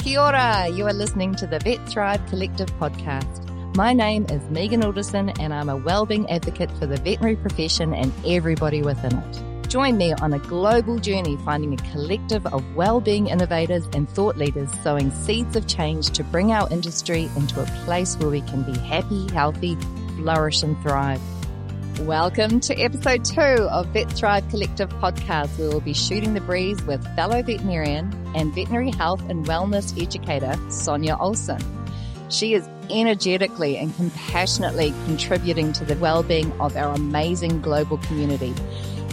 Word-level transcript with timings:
Kia 0.00 0.18
ora. 0.18 0.66
You 0.66 0.86
are 0.86 0.94
listening 0.94 1.34
to 1.34 1.46
the 1.46 1.58
Vet 1.58 1.86
Thrive 1.86 2.24
Collective 2.26 2.68
podcast. 2.78 3.46
My 3.76 3.92
name 3.92 4.24
is 4.30 4.40
Megan 4.48 4.82
Alderson, 4.82 5.28
and 5.38 5.52
I'm 5.52 5.68
a 5.68 5.76
wellbeing 5.76 6.28
advocate 6.30 6.70
for 6.78 6.86
the 6.86 6.96
veterinary 6.96 7.36
profession 7.36 7.92
and 7.92 8.10
everybody 8.26 8.80
within 8.80 9.18
it. 9.18 9.68
Join 9.68 9.98
me 9.98 10.14
on 10.14 10.32
a 10.32 10.38
global 10.38 10.98
journey 10.98 11.36
finding 11.44 11.74
a 11.74 11.92
collective 11.92 12.46
of 12.46 12.64
well-being 12.74 13.26
innovators 13.26 13.86
and 13.92 14.08
thought 14.08 14.38
leaders 14.38 14.70
sowing 14.82 15.10
seeds 15.10 15.54
of 15.54 15.66
change 15.66 16.08
to 16.12 16.24
bring 16.24 16.50
our 16.50 16.66
industry 16.72 17.28
into 17.36 17.60
a 17.60 17.66
place 17.84 18.16
where 18.16 18.30
we 18.30 18.40
can 18.40 18.62
be 18.62 18.78
happy, 18.78 19.30
healthy, 19.32 19.76
flourish 20.16 20.62
and 20.62 20.80
thrive. 20.80 21.20
Welcome 22.04 22.60
to 22.60 22.74
episode 22.80 23.26
two 23.26 23.40
of 23.42 23.86
Vet 23.88 24.10
Thrive 24.10 24.48
Collective 24.48 24.88
podcast, 24.88 25.58
where 25.58 25.68
we'll 25.68 25.80
be 25.80 25.92
shooting 25.92 26.32
the 26.32 26.40
breeze 26.40 26.82
with 26.84 27.04
fellow 27.14 27.42
veterinarian 27.42 28.10
and 28.34 28.54
veterinary 28.54 28.90
health 28.90 29.20
and 29.28 29.44
wellness 29.44 30.00
educator, 30.00 30.54
Sonja 30.68 31.20
Olson. 31.20 31.60
She 32.30 32.54
is 32.54 32.66
energetically 32.88 33.76
and 33.76 33.94
compassionately 33.96 34.94
contributing 35.04 35.74
to 35.74 35.84
the 35.84 35.94
well-being 35.96 36.50
of 36.58 36.74
our 36.74 36.94
amazing 36.94 37.60
global 37.60 37.98
community. 37.98 38.54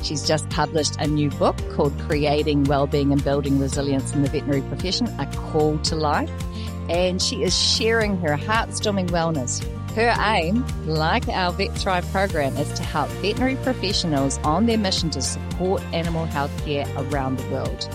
She's 0.02 0.26
just 0.26 0.50
published 0.50 0.96
a 0.96 1.08
new 1.08 1.30
book 1.32 1.58
called 1.74 1.94
Creating 2.00 2.64
Wellbeing 2.64 3.12
and 3.12 3.22
Building 3.22 3.60
Resilience 3.60 4.14
in 4.14 4.24
the 4.24 4.30
Veterinary 4.30 4.62
Profession, 4.62 5.08
A 5.20 5.26
Call 5.36 5.78
to 5.80 5.96
Life. 5.98 6.32
And 6.90 7.22
she 7.22 7.44
is 7.44 7.58
sharing 7.58 8.18
her 8.22 8.36
heart-storming 8.36 9.08
wellness, 9.08 9.64
her 9.94 10.14
aim, 10.20 10.66
like 10.86 11.28
our 11.28 11.52
Vet 11.52 11.76
Thrive 11.78 12.10
program, 12.12 12.56
is 12.58 12.72
to 12.74 12.84
help 12.84 13.10
veterinary 13.22 13.56
professionals 13.58 14.38
on 14.40 14.66
their 14.66 14.78
mission 14.78 15.10
to 15.12 15.22
support 15.22 15.82
animal 15.94 16.26
health 16.26 16.52
care 16.66 16.88
around 16.98 17.40
the 17.40 17.50
world. 17.50 17.90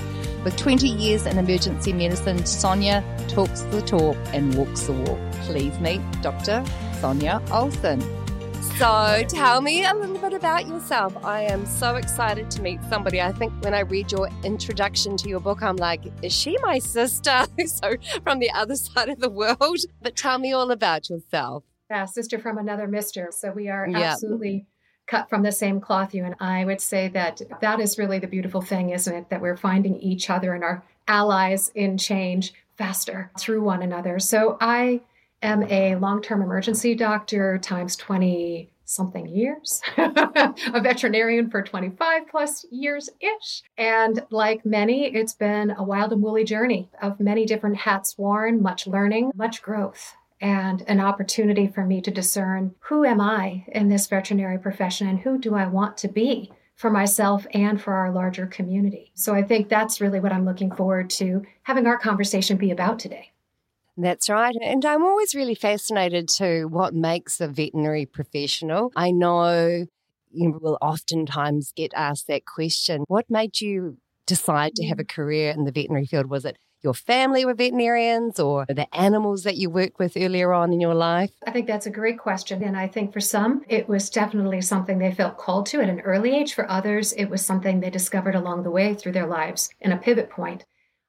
With 0.45 0.57
20 0.57 0.89
years 0.89 1.27
in 1.27 1.39
emergency 1.39 1.93
medicine, 1.93 2.39
Sonja 2.39 3.05
talks 3.29 3.61
the 3.61 3.81
talk 3.83 4.17
and 4.33 4.55
walks 4.57 4.83
the 4.83 4.93
walk. 4.93 5.19
Please 5.43 5.79
meet 5.79 6.01
Dr. 6.21 6.65
Sonja 7.01 7.41
Olson. 7.53 8.03
So, 8.83 9.23
tell 9.29 9.61
me 9.61 9.85
a 9.85 9.95
little 9.95 10.19
bit 10.19 10.33
about 10.33 10.67
yourself. 10.67 11.17
I 11.25 11.43
am 11.43 11.67
so 11.67 11.95
excited 11.95 12.51
to 12.51 12.63
meet 12.63 12.81
somebody. 12.91 13.23
I 13.23 13.31
think 13.31 13.53
when 13.63 13.75
I 13.75 13.83
read 13.83 14.11
your 14.11 14.29
introduction 14.43 15.17
to 15.19 15.29
your 15.29 15.39
book, 15.39 15.63
I'm 15.63 15.77
like, 15.77 16.01
is 16.21 16.33
she 16.33 16.59
my 16.63 16.81
sister? 16.81 17.47
so, 17.67 17.95
from 18.25 18.41
the 18.41 18.51
other 18.51 18.75
side 18.75 19.09
of 19.09 19.21
the 19.21 19.31
world. 19.31 19.79
But 20.01 20.17
tell 20.17 20.41
me 20.41 20.53
all 20.53 20.73
about 20.73 21.09
yourself. 21.09 21.63
Yeah, 21.91 22.07
sister 22.07 22.41
from 22.41 22.59
another 22.59 22.89
mister. 22.89 23.29
So 23.31 23.53
we 23.53 23.69
are 23.69 23.87
yeah. 23.87 23.99
absolutely 23.99 24.67
cut 25.07 25.31
from 25.31 25.45
the 25.45 25.53
same 25.53 25.81
cloth, 25.81 26.13
you 26.13 26.25
and 26.25 26.35
I 26.41 26.65
would 26.65 26.81
say 26.81 27.07
that 27.07 27.41
that 27.61 27.79
is 27.79 27.99
really 27.99 28.19
the 28.19 28.27
beautiful 28.27 28.63
thing, 28.63 28.91
isn't 28.91 29.15
it? 29.15 29.31
That 29.31 29.41
we're 29.41 29.57
finding 29.57 29.95
each 30.01 30.29
other 30.29 30.55
and 30.55 30.65
our 30.65 30.83
allies 31.07 31.71
in 31.77 31.99
change 31.99 32.53
faster 32.77 33.31
through 33.39 33.63
one 33.63 33.81
another. 33.81 34.19
So 34.19 34.59
I 34.61 35.03
am 35.41 35.63
a 35.71 35.95
long 35.95 36.21
term 36.21 36.43
emergency 36.43 36.97
doctor 36.97 37.59
times 37.59 37.95
20 37.95 38.71
something 38.85 39.27
years, 39.27 39.81
a 39.97 40.81
veterinarian 40.81 41.51
for 41.51 41.63
25 41.63 42.23
plus 42.31 42.65
years 42.71 43.09
ish. 43.21 43.63
And 43.77 44.25
like 44.31 44.65
many, 44.65 45.15
it's 45.15 45.35
been 45.35 45.71
a 45.71 45.83
wild 45.83 46.13
and 46.13 46.23
woolly 46.23 46.45
journey 46.45 46.91
of 47.01 47.21
many 47.21 47.47
different 47.47 47.77
hats 47.79 48.17
worn, 48.19 48.63
much 48.63 48.87
learning, 48.87 49.33
much 49.35 49.63
growth 49.63 50.15
and 50.43 50.83
an 50.89 50.99
opportunity 50.99 51.69
for 51.69 51.87
me 51.87 52.01
to 52.01 52.11
discern 52.11 52.75
who 52.81 53.05
am 53.05 53.21
I 53.21 53.65
in 53.69 53.89
this 53.89 54.09
veterinary 54.09 54.59
profession 54.59 55.09
and 55.09 55.21
who 55.21 55.39
do 55.39 55.55
I 55.55 55.69
want 55.69 55.97
to 55.99 56.09
be 56.09 56.51
for 56.75 56.91
myself 56.91 57.47
and 57.55 57.81
for 57.81 57.95
our 57.95 58.11
larger 58.11 58.47
community. 58.47 59.13
So 59.15 59.35
I 59.35 59.45
think 59.45 59.69
that's 59.69 60.01
really 60.01 60.19
what 60.19 60.33
I'm 60.33 60.45
looking 60.45 60.75
forward 60.75 61.11
to 61.11 61.43
having 61.63 61.87
our 61.87 61.97
conversation 61.97 62.57
be 62.57 62.73
about 62.73 62.99
today. 62.99 63.31
That's 63.97 64.29
right. 64.29 64.57
And 64.63 64.85
I'm 64.85 65.05
always 65.05 65.35
really 65.35 65.55
fascinated 65.55 66.29
to 66.31 66.65
what 66.65 66.95
makes 66.95 67.41
a 67.41 67.49
veterinary 67.49 68.07
professional. 68.07 68.91
I 68.97 69.11
know 69.11 69.87
you 70.31 70.59
will 70.61 70.79
oftentimes 70.81 71.73
get 71.77 71.93
asked 71.95 72.27
that 72.29 72.47
question. 72.47 73.05
What 73.09 73.29
made 73.29 73.61
you 73.61 73.99
decide 74.27 74.75
to 74.77 74.87
have 74.87 74.99
a 74.99 75.05
mm. 75.05 75.09
career 75.09 75.51
in 75.51 75.65
the 75.65 75.73
veterinary 75.73 76.07
field? 76.07 76.27
Was 76.27 76.45
it 76.45 76.59
your 76.83 76.95
family 76.95 77.45
were 77.45 77.55
veterinarians 77.55 78.41
or 78.41 78.67
the 78.69 78.93
animals 78.95 79.45
that 79.45 79.57
you 79.57 79.71
worked 79.71 80.01
with 80.01 80.17
earlier 80.17 80.53
on 80.53 80.73
in 80.73 80.81
your 80.81 80.95
life? 80.95 81.31
I 81.47 81.53
think 81.53 81.69
that's 81.69 81.87
a 81.87 81.91
great 81.91 82.19
question. 82.19 82.63
And 82.65 82.77
I 82.77 82.89
think 82.89 83.13
for 83.13 83.21
some, 83.21 83.63
it 83.69 83.89
was 83.89 84.11
definitely 84.11 84.61
something 84.63 84.99
they 84.99 85.13
felt 85.13 85.39
called 85.39 85.67
to 85.67 85.81
at 85.81 85.89
an 85.89 86.01
early 86.01 86.35
age. 86.35 86.55
For 86.55 86.69
others, 86.69 87.13
it 87.13 87.27
was 87.27 87.45
something 87.45 87.79
they 87.79 87.91
discovered 87.91 88.35
along 88.35 88.65
the 88.65 88.71
way 88.71 88.95
through 88.95 89.13
their 89.13 89.29
lives 89.29 89.71
in 89.81 89.93
a 89.93 89.97
pivot 89.97 90.29
point. 90.29 90.65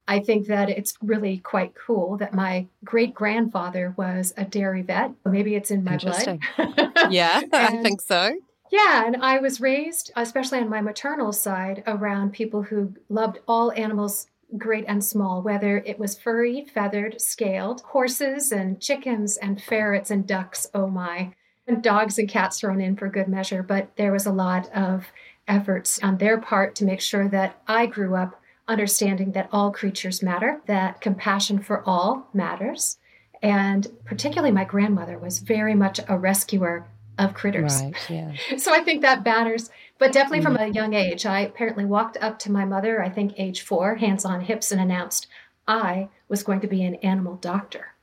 I 0.08 0.20
think 0.20 0.48
that 0.48 0.70
it's 0.70 0.98
really 1.02 1.38
quite 1.38 1.74
cool 1.76 2.18
that 2.18 2.34
my 2.34 2.68
great 2.84 3.14
grandfather 3.14 3.94
was 3.98 4.34
a 4.36 4.44
dairy 4.44 4.82
vet. 4.82 5.12
Maybe 5.26 5.56
it's 5.56 5.72
in 5.72 5.84
my 5.84 5.98
blood. 5.98 6.40
yeah, 7.10 7.42
I 7.54 7.78
think 7.82 8.02
so. 8.02 8.36
Yeah, 8.70 9.06
and 9.06 9.18
I 9.18 9.40
was 9.40 9.62
raised, 9.62 10.12
especially 10.16 10.60
on 10.60 10.70
my 10.70 10.82
maternal 10.82 11.32
side, 11.32 11.84
around 11.86 12.34
people 12.34 12.64
who 12.64 12.94
loved 13.08 13.40
all 13.48 13.72
animals 13.74 14.28
great 14.58 14.86
and 14.88 15.04
small, 15.04 15.42
whether 15.42 15.78
it 15.80 16.00
was 16.00 16.20
furry, 16.20 16.66
feathered, 16.66 17.22
scaled, 17.22 17.82
horses 17.82 18.52
and 18.52 18.82
chickens 18.82 19.38
and 19.38 19.62
ferrets 19.62 20.12
and 20.12 20.28
ducks, 20.28 20.68
oh 20.74 20.88
my, 20.88 21.34
and 21.68 21.82
dogs 21.82 22.18
and 22.20 22.30
cats 22.30 22.60
thrown 22.60 22.82
in 22.82 22.96
for 22.96 23.10
good 23.10 23.28
measure. 23.28 23.64
But 23.64 23.96
there 23.96 24.12
was 24.12 24.26
a 24.26 24.32
lot 24.32 24.72
of 24.74 25.06
efforts 25.48 26.00
on 26.04 26.18
their 26.18 26.40
part 26.40 26.76
to 26.76 26.86
make 26.86 27.02
sure 27.02 27.28
that 27.30 27.62
I 27.68 27.86
grew 27.86 28.16
up 28.16 28.40
understanding 28.68 29.32
that 29.34 29.50
all 29.52 29.72
creatures 29.72 30.24
matter, 30.24 30.62
that 30.68 31.02
compassion 31.02 31.60
for 31.60 31.84
all 31.88 32.28
matters. 32.34 32.98
And 33.42 33.88
particularly, 34.06 34.52
my 34.52 34.64
grandmother 34.64 35.18
was 35.18 35.40
very 35.40 35.76
much 35.76 36.00
a 36.08 36.18
rescuer 36.18 36.88
of 37.20 37.34
critters. 37.34 37.82
Right, 37.82 37.96
yeah. 38.10 38.34
so 38.58 38.74
I 38.74 38.84
think 38.84 39.02
that 39.02 39.26
matters. 39.26 39.70
But 40.00 40.12
definitely 40.12 40.42
from 40.42 40.56
mm-hmm. 40.56 40.72
a 40.72 40.74
young 40.74 40.94
age, 40.94 41.26
I 41.26 41.42
apparently 41.42 41.86
walked 41.86 42.18
up 42.22 42.40
to 42.40 42.52
my 42.52 42.66
mother, 42.66 43.04
I 43.04 43.10
think 43.10 43.34
age 43.38 43.62
four, 43.62 43.96
hands 43.96 44.26
on 44.26 44.42
hips, 44.42 44.72
and 44.72 44.82
announced 44.82 45.28
I 45.68 46.10
was 46.28 46.44
going 46.44 46.62
to 46.62 46.68
be 46.68 46.84
an 46.84 46.96
animal 46.96 47.36
doctor 47.36 47.94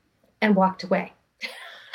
and 0.40 0.56
walked 0.56 0.84
away. 0.84 1.12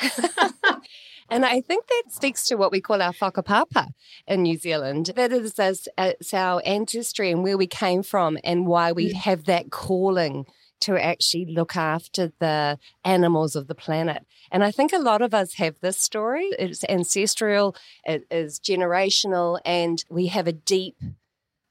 And 1.30 1.44
I 1.44 1.60
think 1.60 1.86
that 1.86 2.04
speaks 2.10 2.44
to 2.46 2.56
what 2.56 2.72
we 2.72 2.80
call 2.80 3.02
our 3.02 3.12
whakapapa 3.12 3.88
in 4.26 4.42
New 4.42 4.58
Zealand. 4.58 5.12
That 5.16 5.32
is 5.32 5.58
as, 5.58 5.88
it's 5.98 6.32
our 6.32 6.62
ancestry 6.64 7.30
and 7.30 7.42
where 7.42 7.58
we 7.58 7.66
came 7.66 8.02
from 8.02 8.38
and 8.44 8.66
why 8.66 8.92
we 8.92 9.10
mm. 9.10 9.14
have 9.14 9.44
that 9.44 9.70
calling 9.70 10.46
to 10.80 11.02
actually 11.02 11.46
look 11.46 11.76
after 11.76 12.32
the 12.38 12.78
animals 13.04 13.56
of 13.56 13.66
the 13.66 13.74
planet. 13.74 14.26
And 14.52 14.62
I 14.62 14.70
think 14.70 14.92
a 14.92 14.98
lot 14.98 15.22
of 15.22 15.34
us 15.34 15.54
have 15.54 15.80
this 15.80 15.98
story. 15.98 16.50
It's 16.58 16.84
ancestral, 16.84 17.74
it 18.04 18.24
is 18.30 18.60
generational, 18.60 19.58
and 19.64 20.04
we 20.10 20.26
have 20.28 20.46
a 20.46 20.52
deep, 20.52 20.96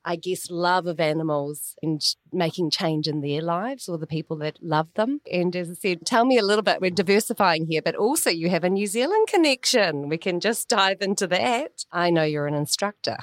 I 0.05 0.15
guess, 0.15 0.51
love 0.51 0.85
of 0.85 0.99
animals 0.99 1.75
and 1.81 2.01
making 2.31 2.69
change 2.69 3.07
in 3.07 3.21
their 3.21 3.41
lives 3.41 3.89
or 3.89 3.97
the 3.97 4.05
people 4.05 4.37
that 4.37 4.61
love 4.61 4.87
them. 4.93 5.21
And 5.31 5.55
as 5.55 5.71
I 5.71 5.73
said, 5.73 6.05
tell 6.05 6.25
me 6.25 6.37
a 6.37 6.45
little 6.45 6.61
bit. 6.61 6.79
We're 6.79 6.91
diversifying 6.91 7.65
here, 7.65 7.81
but 7.81 7.95
also 7.95 8.29
you 8.29 8.49
have 8.49 8.63
a 8.63 8.69
New 8.69 8.85
Zealand 8.85 9.27
connection. 9.27 10.07
We 10.07 10.19
can 10.19 10.39
just 10.39 10.69
dive 10.69 11.01
into 11.01 11.25
that. 11.27 11.85
I 11.91 12.11
know 12.11 12.23
you're 12.23 12.45
an 12.45 12.53
instructor. 12.53 13.17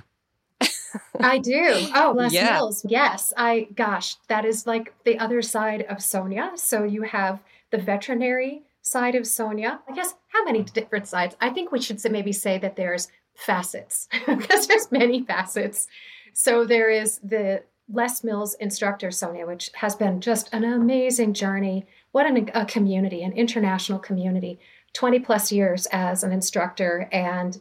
I 1.20 1.38
do. 1.38 1.88
Oh, 1.94 2.14
Les 2.16 2.32
yeah. 2.32 2.54
Mills. 2.54 2.84
Yes. 2.88 3.32
I, 3.36 3.68
gosh, 3.74 4.16
that 4.28 4.44
is 4.44 4.66
like 4.66 4.92
the 5.04 5.18
other 5.18 5.40
side 5.40 5.82
of 5.82 5.98
Sonja. 5.98 6.58
So 6.58 6.82
you 6.82 7.02
have 7.02 7.40
the 7.70 7.78
veterinary 7.78 8.62
side 8.82 9.14
of 9.14 9.22
Sonja. 9.22 9.78
I 9.88 9.94
guess 9.94 10.14
how 10.28 10.44
many 10.44 10.62
different 10.64 11.06
sides? 11.06 11.36
I 11.40 11.50
think 11.50 11.70
we 11.70 11.80
should 11.80 12.00
maybe 12.10 12.32
say 12.32 12.58
that 12.58 12.76
there's 12.76 13.08
facets 13.34 14.08
because 14.26 14.66
there's 14.66 14.90
many 14.90 15.22
facets. 15.22 15.86
So 16.32 16.64
there 16.64 16.90
is 16.90 17.18
the 17.18 17.62
Les 17.92 18.24
Mills 18.24 18.54
instructor, 18.54 19.08
Sonja, 19.08 19.46
which 19.46 19.70
has 19.74 19.94
been 19.94 20.20
just 20.20 20.52
an 20.52 20.64
amazing 20.64 21.34
journey. 21.34 21.86
What 22.12 22.26
an, 22.26 22.50
a 22.54 22.64
community, 22.64 23.22
an 23.22 23.32
international 23.32 23.98
community. 23.98 24.58
20 24.94 25.20
plus 25.20 25.50
years 25.50 25.86
as 25.86 26.22
an 26.22 26.32
instructor 26.32 27.08
and 27.12 27.60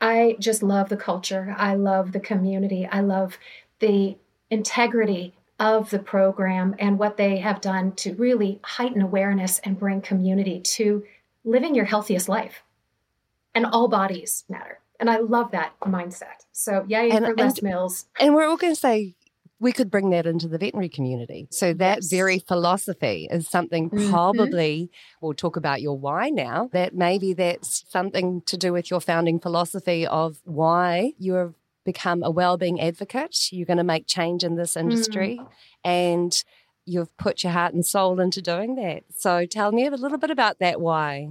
I 0.00 0.36
just 0.38 0.62
love 0.62 0.88
the 0.88 0.96
culture. 0.96 1.54
I 1.56 1.74
love 1.74 2.12
the 2.12 2.20
community. 2.20 2.86
I 2.86 3.00
love 3.00 3.38
the 3.78 4.16
integrity 4.50 5.34
of 5.58 5.88
the 5.90 5.98
program 5.98 6.74
and 6.78 6.98
what 6.98 7.16
they 7.16 7.38
have 7.38 7.62
done 7.62 7.92
to 7.92 8.14
really 8.14 8.60
heighten 8.62 9.00
awareness 9.00 9.58
and 9.60 9.78
bring 9.78 10.02
community 10.02 10.60
to 10.60 11.04
living 11.44 11.74
your 11.74 11.86
healthiest 11.86 12.28
life. 12.28 12.62
And 13.54 13.64
all 13.64 13.88
bodies 13.88 14.44
matter. 14.50 14.80
And 14.98 15.10
I 15.10 15.18
love 15.18 15.50
that 15.52 15.72
mindset. 15.80 16.46
So, 16.52 16.84
yay 16.88 17.10
and, 17.10 17.24
for 17.24 17.34
Les 17.34 17.62
Mills. 17.62 18.06
And 18.18 18.34
we're 18.34 18.46
all 18.46 18.56
going 18.56 18.74
to 18.74 18.80
say 18.80 19.14
we 19.58 19.72
could 19.72 19.90
bring 19.90 20.10
that 20.10 20.26
into 20.26 20.48
the 20.48 20.58
veterinary 20.58 20.88
community. 20.88 21.48
So 21.50 21.72
that 21.74 21.98
yes. 21.98 22.10
very 22.10 22.38
philosophy 22.38 23.26
is 23.30 23.48
something 23.48 23.90
mm-hmm. 23.90 24.10
probably 24.10 24.90
we'll 25.20 25.34
talk 25.34 25.56
about 25.56 25.80
your 25.80 25.96
why 25.96 26.28
now. 26.28 26.68
That 26.72 26.94
maybe 26.94 27.32
that's 27.32 27.84
something 27.88 28.42
to 28.42 28.56
do 28.56 28.72
with 28.72 28.90
your 28.90 29.00
founding 29.00 29.40
philosophy 29.40 30.06
of 30.06 30.38
why 30.44 31.12
you 31.18 31.34
have 31.34 31.54
become 31.84 32.22
a 32.22 32.30
well-being 32.30 32.80
advocate. 32.80 33.50
You're 33.52 33.66
going 33.66 33.76
to 33.78 33.84
make 33.84 34.06
change 34.06 34.44
in 34.44 34.56
this 34.56 34.76
industry, 34.76 35.38
mm. 35.40 35.48
and 35.84 36.44
you've 36.84 37.16
put 37.16 37.42
your 37.42 37.52
heart 37.52 37.74
and 37.74 37.86
soul 37.86 38.20
into 38.20 38.42
doing 38.42 38.74
that. 38.76 39.04
So 39.16 39.46
tell 39.46 39.72
me 39.72 39.86
a 39.86 39.90
little 39.90 40.18
bit 40.18 40.30
about 40.30 40.58
that 40.58 40.80
why. 40.80 41.30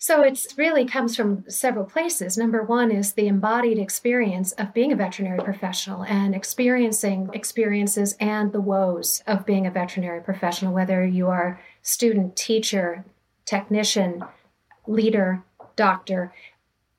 So 0.00 0.22
it 0.22 0.46
really 0.56 0.84
comes 0.84 1.16
from 1.16 1.44
several 1.48 1.84
places. 1.84 2.38
Number 2.38 2.62
one 2.62 2.92
is 2.92 3.12
the 3.12 3.26
embodied 3.26 3.78
experience 3.78 4.52
of 4.52 4.72
being 4.72 4.92
a 4.92 4.96
veterinary 4.96 5.40
professional 5.40 6.04
and 6.04 6.36
experiencing 6.36 7.30
experiences 7.32 8.16
and 8.20 8.52
the 8.52 8.60
woes 8.60 9.24
of 9.26 9.44
being 9.44 9.66
a 9.66 9.72
veterinary 9.72 10.20
professional, 10.20 10.72
whether 10.72 11.04
you 11.04 11.26
are 11.26 11.60
student, 11.82 12.36
teacher, 12.36 13.04
technician, 13.44 14.22
leader, 14.86 15.42
doctor, 15.74 16.32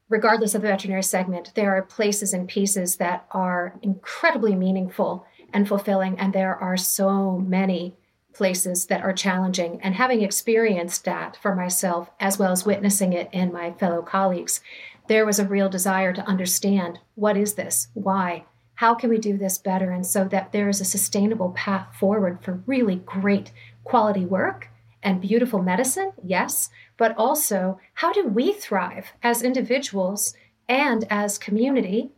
regardless 0.10 0.54
of 0.54 0.62
the 0.62 0.68
veterinary 0.68 1.04
segment, 1.04 1.54
there 1.56 1.78
are 1.78 1.82
places 1.82 2.34
and 2.34 2.50
pieces 2.50 2.98
that 2.98 3.26
are 3.32 3.80
incredibly 3.82 4.56
meaningful 4.56 5.26
and 5.54 5.68
fulfilling, 5.68 6.20
and 6.20 6.34
there 6.34 6.56
are 6.56 6.76
so 6.76 7.38
many 7.38 7.96
places 8.40 8.86
that 8.86 9.02
are 9.02 9.12
challenging. 9.12 9.82
And 9.84 9.94
having 9.96 10.22
experienced 10.22 11.04
that 11.04 11.38
for 11.42 11.54
myself, 11.54 12.10
as 12.22 12.40
well 12.40 12.54
as 12.54 12.66
witnessing 12.66 13.12
it 13.12 13.28
in 13.34 13.52
my 13.52 13.74
fellow 13.74 14.02
colleagues, 14.02 14.62
there 15.10 15.26
was 15.26 15.40
a 15.40 15.46
real 15.46 15.68
desire 15.68 16.14
to 16.14 16.26
understand 16.26 17.00
what 17.16 17.36
is 17.36 17.56
this? 17.56 17.90
Why? 17.94 18.46
How 18.76 18.96
can 18.96 19.10
we 19.10 19.18
do 19.18 19.38
this 19.38 19.58
better? 19.58 19.92
And 19.92 20.06
so 20.08 20.24
that 20.30 20.54
there 20.54 20.70
is 20.70 20.80
a 20.80 20.86
sustainable 20.86 21.52
path 21.52 21.94
forward 22.00 22.42
for 22.42 22.64
really 22.66 22.96
great 22.96 23.52
quality 23.84 24.26
work 24.26 24.70
and 25.04 25.20
beautiful 25.20 25.62
medicine, 25.62 26.14
yes, 26.24 26.70
but 26.96 27.14
also 27.18 27.78
how 27.96 28.14
do 28.14 28.26
we 28.26 28.54
thrive 28.54 29.08
as 29.22 29.44
individuals 29.44 30.34
and 30.70 31.06
as 31.10 31.38
community? 31.38 32.12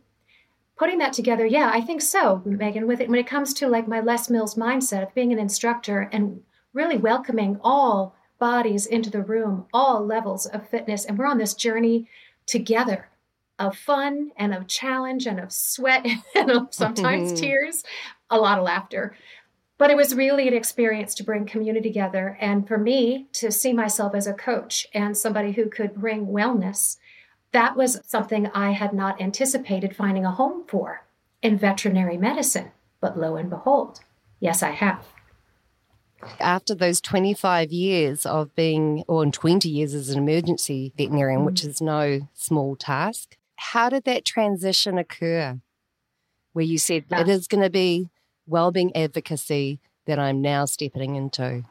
Putting 0.82 0.98
that 0.98 1.12
together, 1.12 1.46
yeah, 1.46 1.70
I 1.72 1.80
think 1.80 2.02
so, 2.02 2.42
Megan. 2.44 2.88
With 2.88 3.00
it, 3.00 3.08
when 3.08 3.20
it 3.20 3.26
comes 3.28 3.54
to 3.54 3.68
like 3.68 3.86
my 3.86 4.00
Les 4.00 4.28
Mills 4.28 4.56
mindset 4.56 5.04
of 5.04 5.14
being 5.14 5.32
an 5.32 5.38
instructor 5.38 6.10
and 6.10 6.42
really 6.72 6.96
welcoming 6.96 7.60
all 7.62 8.16
bodies 8.40 8.84
into 8.84 9.08
the 9.08 9.22
room, 9.22 9.66
all 9.72 10.04
levels 10.04 10.44
of 10.44 10.68
fitness, 10.68 11.04
and 11.04 11.16
we're 11.16 11.26
on 11.26 11.38
this 11.38 11.54
journey 11.54 12.08
together 12.46 13.08
of 13.60 13.76
fun 13.76 14.32
and 14.36 14.52
of 14.52 14.66
challenge 14.66 15.24
and 15.24 15.38
of 15.38 15.52
sweat 15.52 16.04
and 16.34 16.50
of 16.50 16.74
sometimes 16.74 17.32
tears, 17.40 17.84
a 18.28 18.36
lot 18.36 18.58
of 18.58 18.64
laughter. 18.64 19.14
But 19.78 19.92
it 19.92 19.96
was 19.96 20.16
really 20.16 20.48
an 20.48 20.54
experience 20.54 21.14
to 21.14 21.22
bring 21.22 21.46
community 21.46 21.90
together 21.90 22.36
and 22.40 22.66
for 22.66 22.76
me 22.76 23.28
to 23.34 23.52
see 23.52 23.72
myself 23.72 24.16
as 24.16 24.26
a 24.26 24.34
coach 24.34 24.88
and 24.92 25.16
somebody 25.16 25.52
who 25.52 25.70
could 25.70 25.94
bring 25.94 26.26
wellness. 26.26 26.96
That 27.52 27.76
was 27.76 28.00
something 28.06 28.48
I 28.48 28.72
had 28.72 28.92
not 28.92 29.20
anticipated 29.20 29.94
finding 29.94 30.24
a 30.24 30.32
home 30.32 30.64
for 30.66 31.04
in 31.42 31.58
veterinary 31.58 32.16
medicine. 32.16 32.72
But 33.00 33.18
lo 33.18 33.36
and 33.36 33.50
behold, 33.50 34.00
yes, 34.40 34.62
I 34.62 34.70
have. 34.70 35.04
After 36.38 36.74
those 36.74 37.00
25 37.00 37.72
years 37.72 38.24
of 38.24 38.54
being, 38.54 39.04
or 39.08 39.26
20 39.26 39.68
years 39.68 39.92
as 39.92 40.08
an 40.08 40.18
emergency 40.18 40.92
veterinarian, 40.96 41.40
mm. 41.40 41.46
which 41.46 41.64
is 41.64 41.80
no 41.80 42.28
small 42.32 42.76
task, 42.76 43.36
how 43.56 43.88
did 43.88 44.04
that 44.04 44.24
transition 44.24 44.98
occur? 44.98 45.60
Where 46.52 46.64
you 46.64 46.78
said 46.78 47.04
it 47.10 47.28
is 47.28 47.48
going 47.48 47.62
to 47.62 47.70
be 47.70 48.10
well-being 48.46 48.94
advocacy 48.96 49.80
that 50.06 50.18
I'm 50.18 50.40
now 50.40 50.64
stepping 50.64 51.16
into? 51.16 51.64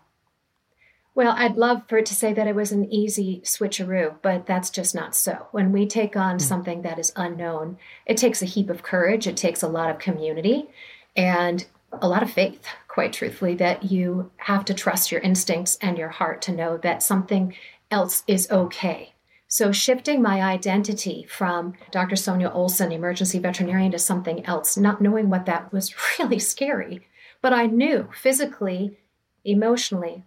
Well, 1.13 1.33
I'd 1.37 1.57
love 1.57 1.83
for 1.89 1.97
it 1.97 2.05
to 2.05 2.15
say 2.15 2.33
that 2.33 2.47
it 2.47 2.55
was 2.55 2.71
an 2.71 2.91
easy 2.91 3.41
switcheroo, 3.43 4.15
but 4.21 4.45
that's 4.45 4.69
just 4.69 4.95
not 4.95 5.13
so. 5.13 5.47
When 5.51 5.73
we 5.73 5.85
take 5.85 6.15
on 6.15 6.37
mm. 6.37 6.41
something 6.41 6.83
that 6.83 6.99
is 6.99 7.11
unknown, 7.17 7.77
it 8.05 8.15
takes 8.15 8.41
a 8.41 8.45
heap 8.45 8.69
of 8.69 8.83
courage, 8.83 9.27
it 9.27 9.35
takes 9.35 9.61
a 9.61 9.67
lot 9.67 9.89
of 9.89 9.99
community, 9.99 10.69
and 11.15 11.65
a 11.91 12.07
lot 12.07 12.23
of 12.23 12.31
faith, 12.31 12.63
quite 12.87 13.11
truthfully, 13.11 13.55
that 13.55 13.91
you 13.91 14.31
have 14.37 14.63
to 14.65 14.73
trust 14.73 15.11
your 15.11 15.19
instincts 15.19 15.77
and 15.81 15.97
your 15.97 16.09
heart 16.09 16.41
to 16.43 16.53
know 16.53 16.77
that 16.77 17.03
something 17.03 17.55
else 17.89 18.23
is 18.25 18.49
okay. 18.49 19.13
So, 19.49 19.73
shifting 19.73 20.21
my 20.21 20.41
identity 20.41 21.25
from 21.29 21.73
Dr. 21.91 22.15
Sonja 22.15 22.55
Olson, 22.55 22.93
emergency 22.93 23.37
veterinarian, 23.37 23.91
to 23.91 23.99
something 23.99 24.45
else, 24.45 24.77
not 24.77 25.01
knowing 25.01 25.29
what 25.29 25.45
that 25.45 25.73
was 25.73 25.93
really 26.19 26.39
scary. 26.39 27.05
But 27.41 27.51
I 27.51 27.65
knew 27.65 28.07
physically, 28.13 28.97
emotionally, 29.43 30.23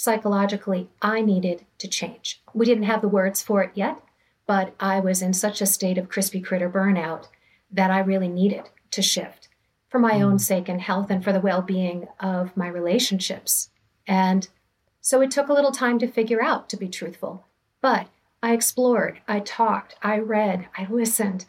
psychologically, 0.00 0.88
I 1.02 1.20
needed 1.20 1.66
to 1.76 1.86
change. 1.86 2.42
We 2.54 2.64
didn't 2.64 2.84
have 2.84 3.02
the 3.02 3.08
words 3.08 3.42
for 3.42 3.62
it 3.62 3.72
yet, 3.74 3.98
but 4.46 4.74
I 4.80 4.98
was 4.98 5.20
in 5.20 5.34
such 5.34 5.60
a 5.60 5.66
state 5.66 5.98
of 5.98 6.08
crispy 6.08 6.40
critter 6.40 6.70
burnout 6.70 7.26
that 7.70 7.90
I 7.90 7.98
really 7.98 8.28
needed 8.28 8.70
to 8.92 9.02
shift 9.02 9.48
for 9.90 9.98
my 9.98 10.14
mm. 10.14 10.22
own 10.22 10.38
sake 10.38 10.70
and 10.70 10.80
health 10.80 11.10
and 11.10 11.22
for 11.22 11.34
the 11.34 11.40
well 11.40 11.60
being 11.60 12.08
of 12.18 12.56
my 12.56 12.66
relationships. 12.66 13.68
And 14.06 14.48
so 15.02 15.20
it 15.20 15.30
took 15.30 15.50
a 15.50 15.52
little 15.52 15.70
time 15.70 15.98
to 15.98 16.08
figure 16.08 16.42
out, 16.42 16.70
to 16.70 16.78
be 16.78 16.88
truthful. 16.88 17.44
But 17.82 18.08
I 18.42 18.54
explored, 18.54 19.20
I 19.28 19.40
talked, 19.40 19.96
I 20.02 20.18
read, 20.18 20.66
I 20.78 20.86
listened. 20.88 21.44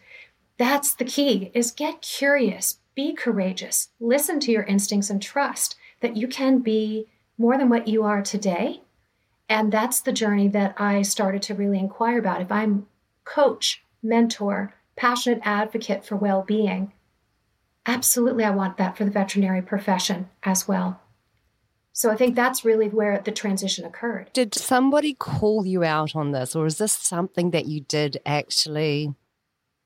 That's 0.57 0.93
the 0.93 1.05
key 1.05 1.51
is 1.53 1.71
get 1.71 2.01
curious, 2.01 2.79
be 2.95 3.13
courageous, 3.13 3.91
listen 4.01 4.41
to 4.41 4.51
your 4.51 4.63
instincts 4.63 5.09
and 5.09 5.21
trust 5.21 5.77
that 6.01 6.17
you 6.17 6.27
can 6.27 6.59
be 6.59 7.07
more 7.41 7.57
than 7.57 7.69
what 7.69 7.87
you 7.87 8.03
are 8.03 8.21
today. 8.21 8.81
And 9.49 9.71
that's 9.71 9.99
the 9.99 10.13
journey 10.13 10.47
that 10.49 10.75
I 10.77 11.01
started 11.01 11.41
to 11.43 11.55
really 11.55 11.79
inquire 11.79 12.19
about. 12.19 12.41
If 12.41 12.51
I'm 12.51 12.87
coach, 13.25 13.83
mentor, 14.01 14.73
passionate 14.95 15.41
advocate 15.43 16.05
for 16.05 16.15
well-being, 16.15 16.93
absolutely 17.85 18.43
I 18.43 18.51
want 18.51 18.77
that 18.77 18.95
for 18.95 19.03
the 19.03 19.11
veterinary 19.11 19.61
profession 19.61 20.29
as 20.43 20.67
well. 20.67 21.01
So 21.93 22.09
I 22.09 22.15
think 22.15 22.35
that's 22.35 22.63
really 22.63 22.87
where 22.87 23.19
the 23.19 23.31
transition 23.31 23.83
occurred. 23.83 24.31
Did 24.31 24.55
somebody 24.55 25.13
call 25.13 25.65
you 25.65 25.83
out 25.83 26.15
on 26.15 26.31
this, 26.31 26.55
or 26.55 26.65
is 26.65 26.77
this 26.77 26.93
something 26.93 27.51
that 27.51 27.65
you 27.65 27.81
did 27.81 28.21
actually 28.25 29.13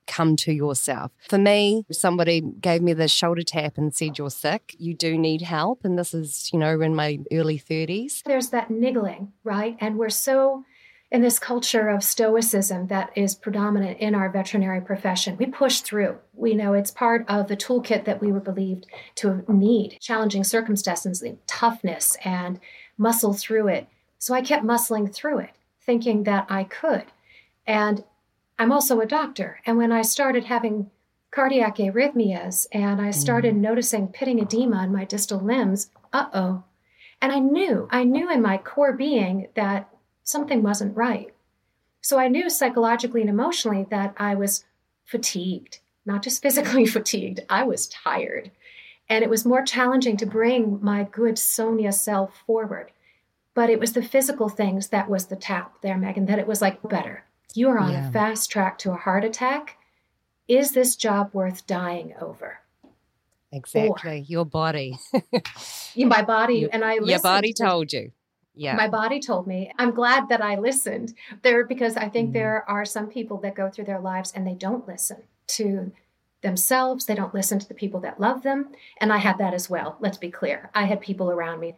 come 0.06 0.36
to 0.36 0.52
yourself? 0.52 1.12
For 1.28 1.38
me, 1.38 1.84
somebody 1.90 2.40
gave 2.40 2.82
me 2.82 2.92
the 2.92 3.08
shoulder 3.08 3.42
tap 3.42 3.76
and 3.76 3.94
said, 3.94 4.18
You're 4.18 4.30
sick, 4.30 4.74
you 4.78 4.94
do 4.94 5.18
need 5.18 5.42
help. 5.42 5.84
And 5.84 5.98
this 5.98 6.14
is, 6.14 6.50
you 6.52 6.58
know, 6.58 6.80
in 6.80 6.94
my 6.94 7.18
early 7.32 7.58
30s. 7.58 8.22
There's 8.24 8.50
that 8.50 8.70
niggling, 8.70 9.32
right? 9.44 9.76
And 9.80 9.98
we're 9.98 10.08
so 10.08 10.64
in 11.10 11.22
this 11.22 11.38
culture 11.38 11.88
of 11.88 12.02
stoicism 12.02 12.88
that 12.88 13.10
is 13.14 13.34
predominant 13.34 13.98
in 14.00 14.14
our 14.14 14.28
veterinary 14.28 14.80
profession. 14.80 15.36
We 15.36 15.46
push 15.46 15.80
through. 15.80 16.18
We 16.32 16.54
know 16.54 16.72
it's 16.72 16.90
part 16.90 17.24
of 17.28 17.46
the 17.46 17.56
toolkit 17.56 18.04
that 18.04 18.20
we 18.20 18.32
were 18.32 18.40
believed 18.40 18.86
to 19.16 19.44
need 19.48 19.98
challenging 20.00 20.42
circumstances, 20.42 21.24
toughness, 21.46 22.16
and 22.24 22.58
muscle 22.98 23.34
through 23.34 23.68
it. 23.68 23.86
So 24.18 24.34
I 24.34 24.42
kept 24.42 24.64
muscling 24.64 25.12
through 25.12 25.38
it, 25.38 25.50
thinking 25.80 26.24
that 26.24 26.46
I 26.48 26.64
could. 26.64 27.04
And 27.66 28.02
I'm 28.58 28.72
also 28.72 29.00
a 29.00 29.06
doctor. 29.06 29.60
And 29.66 29.76
when 29.76 29.92
I 29.92 30.02
started 30.02 30.44
having 30.44 30.90
cardiac 31.30 31.76
arrhythmias 31.76 32.66
and 32.72 33.00
I 33.00 33.10
started 33.10 33.54
mm. 33.54 33.58
noticing 33.58 34.08
pitting 34.08 34.38
edema 34.38 34.84
in 34.84 34.92
my 34.92 35.04
distal 35.04 35.40
limbs, 35.40 35.90
uh 36.12 36.26
oh. 36.32 36.64
And 37.20 37.32
I 37.32 37.38
knew, 37.38 37.88
I 37.90 38.04
knew 38.04 38.30
in 38.30 38.42
my 38.42 38.58
core 38.58 38.92
being 38.92 39.48
that 39.54 39.88
something 40.22 40.62
wasn't 40.62 40.96
right. 40.96 41.34
So 42.00 42.18
I 42.18 42.28
knew 42.28 42.48
psychologically 42.48 43.20
and 43.20 43.30
emotionally 43.30 43.86
that 43.90 44.14
I 44.16 44.34
was 44.34 44.64
fatigued, 45.04 45.80
not 46.04 46.22
just 46.22 46.40
physically 46.40 46.86
fatigued, 46.96 47.40
I 47.50 47.64
was 47.64 47.88
tired. 47.88 48.50
And 49.08 49.22
it 49.22 49.30
was 49.30 49.44
more 49.44 49.62
challenging 49.62 50.16
to 50.18 50.26
bring 50.26 50.82
my 50.82 51.04
good 51.04 51.36
Sonja 51.36 51.92
self 51.92 52.42
forward. 52.46 52.90
But 53.54 53.70
it 53.70 53.80
was 53.80 53.92
the 53.92 54.02
physical 54.02 54.48
things 54.48 54.88
that 54.88 55.08
was 55.08 55.26
the 55.26 55.36
tap 55.36 55.80
there, 55.82 55.96
Megan, 55.96 56.26
that 56.26 56.38
it 56.38 56.46
was 56.46 56.60
like 56.60 56.82
better. 56.88 57.24
You 57.56 57.70
are 57.70 57.78
on 57.78 57.92
yeah. 57.92 58.08
a 58.08 58.12
fast 58.12 58.50
track 58.50 58.78
to 58.78 58.92
a 58.92 58.96
heart 58.96 59.24
attack. 59.24 59.78
Is 60.46 60.72
this 60.72 60.94
job 60.94 61.30
worth 61.32 61.66
dying 61.66 62.14
over? 62.20 62.58
Exactly. 63.50 64.10
Or, 64.10 64.14
your 64.14 64.44
body. 64.44 64.98
my 65.96 66.22
body. 66.22 66.68
and 66.70 66.84
I 66.84 66.94
Your 66.94 67.20
body 67.20 67.52
told 67.52 67.92
you. 67.92 68.12
Yeah. 68.54 68.74
My 68.74 68.88
body 68.88 69.20
told 69.20 69.46
me. 69.46 69.72
I'm 69.78 69.92
glad 69.92 70.28
that 70.28 70.42
I 70.42 70.56
listened 70.56 71.14
there 71.42 71.64
because 71.64 71.96
I 71.96 72.08
think 72.08 72.30
mm. 72.30 72.34
there 72.34 72.64
are 72.68 72.84
some 72.84 73.06
people 73.06 73.38
that 73.38 73.54
go 73.54 73.70
through 73.70 73.84
their 73.84 74.00
lives 74.00 74.32
and 74.34 74.46
they 74.46 74.54
don't 74.54 74.86
listen 74.88 75.22
to 75.48 75.92
themselves. 76.42 77.06
They 77.06 77.14
don't 77.14 77.34
listen 77.34 77.58
to 77.58 77.68
the 77.68 77.74
people 77.74 78.00
that 78.00 78.20
love 78.20 78.42
them. 78.42 78.72
And 79.00 79.12
I 79.12 79.18
had 79.18 79.38
that 79.38 79.54
as 79.54 79.68
well. 79.68 79.96
Let's 80.00 80.18
be 80.18 80.30
clear. 80.30 80.70
I 80.74 80.84
had 80.84 81.00
people 81.00 81.30
around 81.30 81.60
me. 81.60 81.76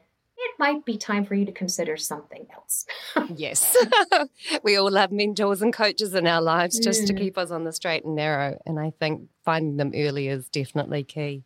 It 0.48 0.58
might 0.58 0.84
be 0.84 0.96
time 0.96 1.24
for 1.24 1.34
you 1.34 1.44
to 1.44 1.52
consider 1.52 1.96
something 1.96 2.46
else. 2.54 2.86
yes. 3.34 3.76
we 4.62 4.76
all 4.76 4.94
have 4.94 5.12
mentors 5.12 5.62
and 5.62 5.72
coaches 5.72 6.14
in 6.14 6.26
our 6.26 6.40
lives 6.40 6.78
just 6.78 7.02
mm. 7.02 7.06
to 7.08 7.14
keep 7.14 7.36
us 7.36 7.50
on 7.50 7.64
the 7.64 7.72
straight 7.72 8.04
and 8.04 8.14
narrow. 8.14 8.58
And 8.64 8.80
I 8.80 8.92
think 8.98 9.28
finding 9.44 9.76
them 9.76 9.92
early 9.94 10.28
is 10.28 10.48
definitely 10.48 11.04
key. 11.04 11.44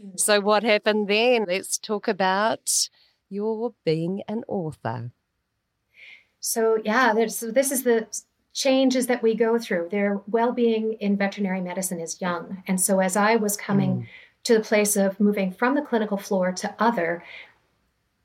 Mm. 0.00 0.20
So, 0.20 0.40
what 0.40 0.62
happened 0.64 1.08
then? 1.08 1.46
Let's 1.48 1.78
talk 1.78 2.08
about 2.08 2.88
your 3.30 3.74
being 3.84 4.22
an 4.28 4.44
author. 4.48 5.12
So, 6.40 6.78
yeah, 6.84 7.14
there's, 7.14 7.40
this 7.40 7.70
is 7.70 7.84
the 7.84 8.06
changes 8.52 9.06
that 9.06 9.22
we 9.22 9.34
go 9.34 9.58
through. 9.58 9.88
Their 9.90 10.20
well 10.26 10.52
being 10.52 10.94
in 10.94 11.16
veterinary 11.16 11.60
medicine 11.60 12.00
is 12.00 12.20
young. 12.20 12.62
And 12.66 12.80
so, 12.80 13.00
as 13.00 13.16
I 13.16 13.36
was 13.36 13.56
coming 13.56 13.94
mm. 13.96 14.06
to 14.44 14.54
the 14.54 14.60
place 14.60 14.96
of 14.96 15.18
moving 15.18 15.52
from 15.52 15.74
the 15.74 15.82
clinical 15.82 16.18
floor 16.18 16.52
to 16.52 16.74
other, 16.78 17.24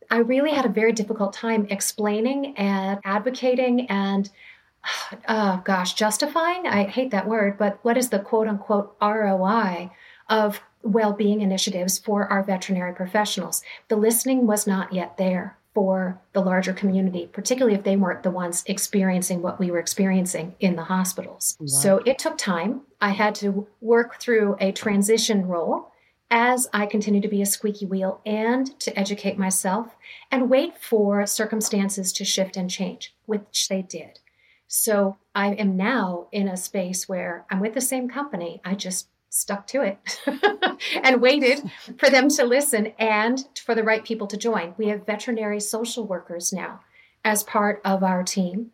I 0.09 0.17
really 0.17 0.51
had 0.51 0.65
a 0.65 0.69
very 0.69 0.91
difficult 0.91 1.33
time 1.33 1.67
explaining 1.69 2.55
and 2.57 2.99
advocating 3.03 3.87
and, 3.89 4.29
oh 5.27 5.61
gosh, 5.63 5.93
justifying. 5.93 6.67
I 6.67 6.83
hate 6.85 7.11
that 7.11 7.27
word, 7.27 7.57
but 7.57 7.79
what 7.83 7.97
is 7.97 8.09
the 8.09 8.19
quote 8.19 8.47
unquote 8.47 8.95
ROI 9.01 9.91
of 10.29 10.61
well 10.83 11.13
being 11.13 11.41
initiatives 11.41 11.97
for 11.97 12.27
our 12.27 12.43
veterinary 12.43 12.93
professionals? 12.93 13.63
The 13.87 13.95
listening 13.95 14.47
was 14.47 14.67
not 14.67 14.93
yet 14.93 15.17
there 15.17 15.57
for 15.77 16.19
the 16.33 16.41
larger 16.41 16.73
community, 16.73 17.29
particularly 17.31 17.77
if 17.77 17.83
they 17.83 17.95
weren't 17.95 18.23
the 18.23 18.31
ones 18.31 18.63
experiencing 18.65 19.43
what 19.43 19.59
we 19.59 19.69
were 19.69 19.77
experiencing 19.77 20.55
in 20.59 20.75
the 20.75 20.83
hospitals. 20.83 21.55
Wow. 21.59 21.67
So 21.67 22.01
it 22.03 22.17
took 22.17 22.35
time. 22.35 22.81
I 22.99 23.11
had 23.11 23.35
to 23.35 23.67
work 23.79 24.19
through 24.19 24.57
a 24.59 24.71
transition 24.71 25.45
role 25.45 25.91
as 26.29 26.67
I 26.73 26.85
continue 26.85 27.21
to 27.21 27.27
be 27.27 27.41
a 27.41 27.45
squeaky 27.45 27.85
wheel 27.85 28.21
and 28.25 28.77
to 28.81 28.97
educate 28.99 29.37
myself 29.37 29.95
and 30.29 30.49
wait 30.49 30.77
for 30.77 31.25
circumstances 31.25 32.11
to 32.13 32.25
shift 32.25 32.57
and 32.57 32.69
change, 32.69 33.15
which 33.25 33.67
they 33.69 33.81
did. 33.81 34.19
So 34.67 35.17
I 35.33 35.53
am 35.53 35.77
now 35.77 36.27
in 36.31 36.47
a 36.47 36.57
space 36.57 37.07
where 37.07 37.45
I'm 37.49 37.61
with 37.61 37.73
the 37.73 37.81
same 37.81 38.09
company. 38.09 38.61
I 38.65 38.75
just 38.75 39.07
stuck 39.29 39.67
to 39.67 39.81
it 39.81 40.21
and 41.03 41.21
waited 41.21 41.61
for 41.97 42.09
them 42.09 42.27
to 42.29 42.43
listen 42.43 42.93
and 42.99 43.47
for 43.63 43.75
the 43.75 43.83
right 43.83 44.03
people 44.03 44.27
to 44.27 44.37
join. 44.37 44.73
We 44.77 44.87
have 44.87 45.05
veterinary 45.05 45.59
social 45.59 46.05
workers 46.05 46.51
now 46.51 46.81
as 47.23 47.43
part 47.43 47.81
of 47.85 48.03
our 48.03 48.23
team, 48.23 48.71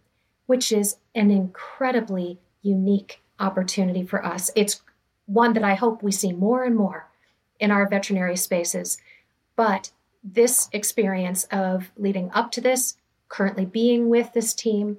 which 0.48 0.72
is 0.72 0.98
an 1.14 1.30
incredibly 1.30 2.40
unique 2.62 3.22
opportunity 3.40 4.04
for 4.04 4.26
us. 4.26 4.50
It's 4.56 4.82
one 5.26 5.54
that 5.54 5.64
I 5.64 5.76
hope 5.76 6.02
we 6.02 6.12
see 6.12 6.34
more 6.34 6.64
and 6.64 6.76
more 6.76 7.10
in 7.60 7.72
our 7.72 7.88
veterinary 7.88 8.38
spaces. 8.38 8.98
But 9.56 9.92
this 10.24 10.70
experience 10.72 11.46
of 11.46 11.92
leading 11.98 12.32
up 12.34 12.52
to 12.52 12.62
this, 12.62 12.96
currently 13.30 13.66
being 13.66 14.10
with 14.10 14.34
this 14.34 14.54
team, 14.54 14.98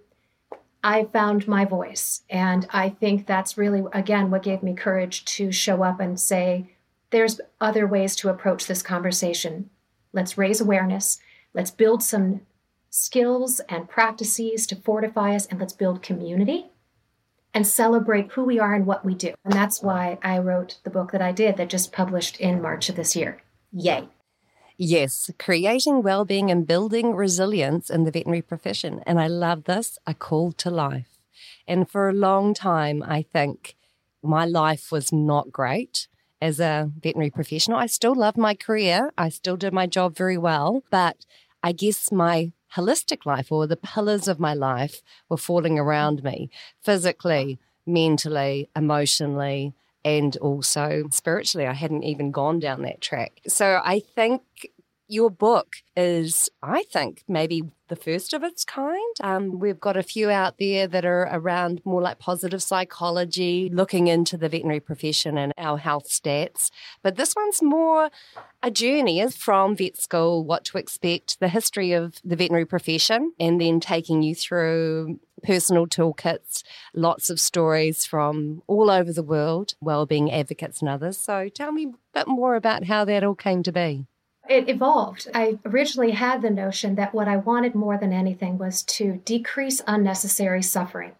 I 0.83 1.05
found 1.05 1.49
my 1.49 1.65
voice. 1.65 2.23
And 2.29 2.67
I 2.71 2.91
think 2.91 3.27
that's 3.27 3.57
really, 3.57 3.85
again, 3.93 4.31
what 4.31 4.43
gave 4.43 4.63
me 4.63 4.75
courage 4.75 5.25
to 5.37 5.51
show 5.51 5.83
up 5.83 5.99
and 5.99 6.21
say, 6.21 6.71
there's 7.11 7.41
other 7.61 7.87
ways 7.87 8.17
to 8.17 8.29
approach 8.29 8.67
this 8.67 8.83
conversation. 8.83 9.71
Let's 10.13 10.37
raise 10.37 10.61
awareness. 10.61 11.19
Let's 11.55 11.71
build 11.71 12.03
some 12.03 12.43
skills 12.91 13.61
and 13.69 13.89
practices 13.89 14.67
to 14.67 14.77
fortify 14.77 15.35
us, 15.35 15.47
and 15.47 15.59
let's 15.59 15.73
build 15.73 16.03
community 16.03 16.67
and 17.55 17.67
celebrate 17.67 18.33
who 18.33 18.45
we 18.45 18.59
are 18.59 18.75
and 18.75 18.85
what 18.85 19.05
we 19.05 19.15
do. 19.15 19.33
And 19.45 19.55
that's 19.55 19.83
why 19.83 20.19
I 20.23 20.39
wrote 20.39 20.79
the 20.83 20.91
book 20.91 21.13
that 21.13 21.23
I 21.23 21.33
did 21.33 21.57
that 21.57 21.71
just 21.71 21.93
published 21.93 22.41
in 22.41 22.61
March 22.61 22.89
of 22.89 22.97
this 22.97 23.15
year. 23.15 23.43
Yay. 23.73 24.09
Yes, 24.77 25.31
creating 25.39 26.03
well-being 26.03 26.51
and 26.51 26.67
building 26.67 27.15
resilience 27.15 27.89
in 27.89 28.03
the 28.03 28.11
veterinary 28.11 28.43
profession. 28.43 29.03
And 29.07 29.21
I 29.21 29.29
love 29.29 29.65
this, 29.65 29.99
a 30.05 30.15
call 30.15 30.51
to 30.53 30.69
life. 30.69 31.21
And 31.69 31.89
for 31.89 32.09
a 32.09 32.13
long 32.13 32.55
time, 32.55 33.03
I 33.07 33.23
think 33.23 33.77
my 34.21 34.45
life 34.45 34.91
was 34.91 35.13
not 35.13 35.53
great 35.53 36.09
as 36.43 36.59
a 36.59 36.91
veterinary 37.01 37.31
professional. 37.31 37.79
I 37.79 37.87
still 37.87 38.17
love 38.17 38.37
my 38.37 38.55
career. 38.55 39.13
I 39.17 39.29
still 39.29 39.57
did 39.57 39.73
my 39.73 39.87
job 39.87 40.17
very 40.17 40.37
well, 40.37 40.83
but 40.91 41.25
I 41.63 41.71
guess 41.71 42.11
my 42.11 42.51
holistic 42.77 43.27
life 43.27 43.51
or 43.51 43.67
the 43.67 43.77
pillars 43.77 44.29
of 44.29 44.41
my 44.41 44.55
life 44.55 45.01
were 45.29 45.37
falling 45.37 45.79
around 45.79 46.23
me 46.23 46.51
physically, 46.83 47.59
mentally, 47.87 48.69
emotionally, 48.77 49.75
and 50.05 50.37
also 50.39 51.05
spiritually. 51.11 51.67
I 51.67 51.73
hadn't 51.73 52.05
even 52.05 52.31
gone 52.31 52.59
down 52.59 52.83
that 52.83 53.01
track. 53.01 53.41
So 53.47 53.81
I 53.85 54.01
think 54.01 54.43
your 55.09 55.31
book 55.31 55.77
is, 55.97 56.49
I 56.63 56.85
think, 56.85 57.23
maybe 57.29 57.63
the 57.89 57.97
first 57.97 58.33
of 58.33 58.43
its 58.43 58.65
kind. 58.65 59.15
Um, 59.21 59.59
we've 59.59 59.81
got 59.81 59.97
a 59.97 60.03
few 60.03 60.31
out 60.31 60.57
there 60.59 60.87
that 60.87 61.05
are 61.05 61.29
around 61.31 61.83
more 61.85 62.01
like 62.01 62.19
positive 62.19 62.63
psychology, 62.63 63.71
looking 63.73 64.07
into 64.07 64.37
the 64.37 64.49
veterinary 64.49 64.81
profession 64.81 65.37
and 65.37 65.53
our 65.59 65.77
health 65.77 66.09
stats. 66.09 66.71
But 67.03 67.17
this 67.17 67.35
one's 67.37 67.63
more 67.63 68.11
a 68.63 68.71
journey 68.71 69.27
from 69.31 69.77
vet 69.77 69.99
school, 70.01 70.45
what 70.45 70.65
to 70.65 70.79
expect, 70.79 71.39
the 71.39 71.49
history 71.49 71.93
of 71.93 72.21
the 72.25 72.37
veterinary 72.37 72.65
profession, 72.65 73.35
and 73.39 73.61
then 73.61 73.81
taking 73.81 74.23
you 74.23 74.35
through 74.35 75.21
personal 75.43 75.87
toolkits, 75.87 76.63
lots 76.95 77.29
of 77.29 77.39
stories 77.39 78.07
from 78.07 78.63
all 78.67 78.91
over 78.91 79.13
the 79.13 79.23
world, 79.23 79.75
well-being 79.81 80.33
advocates 80.33 80.81
and 80.81 80.89
others. 80.89 81.19
So 81.19 81.51
tell 81.51 81.73
me 81.73 81.87
a 81.87 82.19
bit 82.19 82.27
more 82.27 82.55
about 82.55 82.85
how 82.85 83.05
that 83.05 83.23
all 83.23 83.35
came 83.35 83.63
to 83.65 83.73
be. 83.73 84.07
It 84.49 84.69
evolved. 84.69 85.29
I 85.35 85.59
originally 85.65 86.13
had 86.13 86.43
the 86.43 86.51
notion 86.51 86.97
that 86.97 87.15
what 87.15 87.29
I 87.29 87.37
wanted 87.37 87.75
more 87.75 87.97
than 87.97 88.13
anything 88.13 88.59
was 88.59 88.83
to 88.85 89.23
decrease 89.25 89.81
unnecessary 89.87 90.63
suffering. 90.63 91.13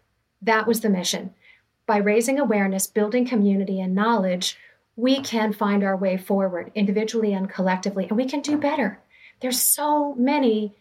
That 0.43 0.67
was 0.67 0.83
the 0.83 0.91
mission. 0.91 1.35
By 1.87 1.99
raising 1.99 2.39
awareness, 2.39 2.87
building 2.87 3.27
community 3.27 3.81
and 3.81 3.95
knowledge, 3.95 4.59
we 4.97 5.21
can 5.21 5.53
find 5.53 5.83
our 5.83 5.97
way 5.97 6.17
forward 6.17 6.71
individually 6.75 7.33
and 7.33 7.49
collectively, 7.49 8.07
and 8.09 8.17
we 8.17 8.27
can 8.27 8.41
do 8.41 8.57
better. 8.57 9.01
There's 9.41 9.61
so 9.61 10.15
many 10.15 10.73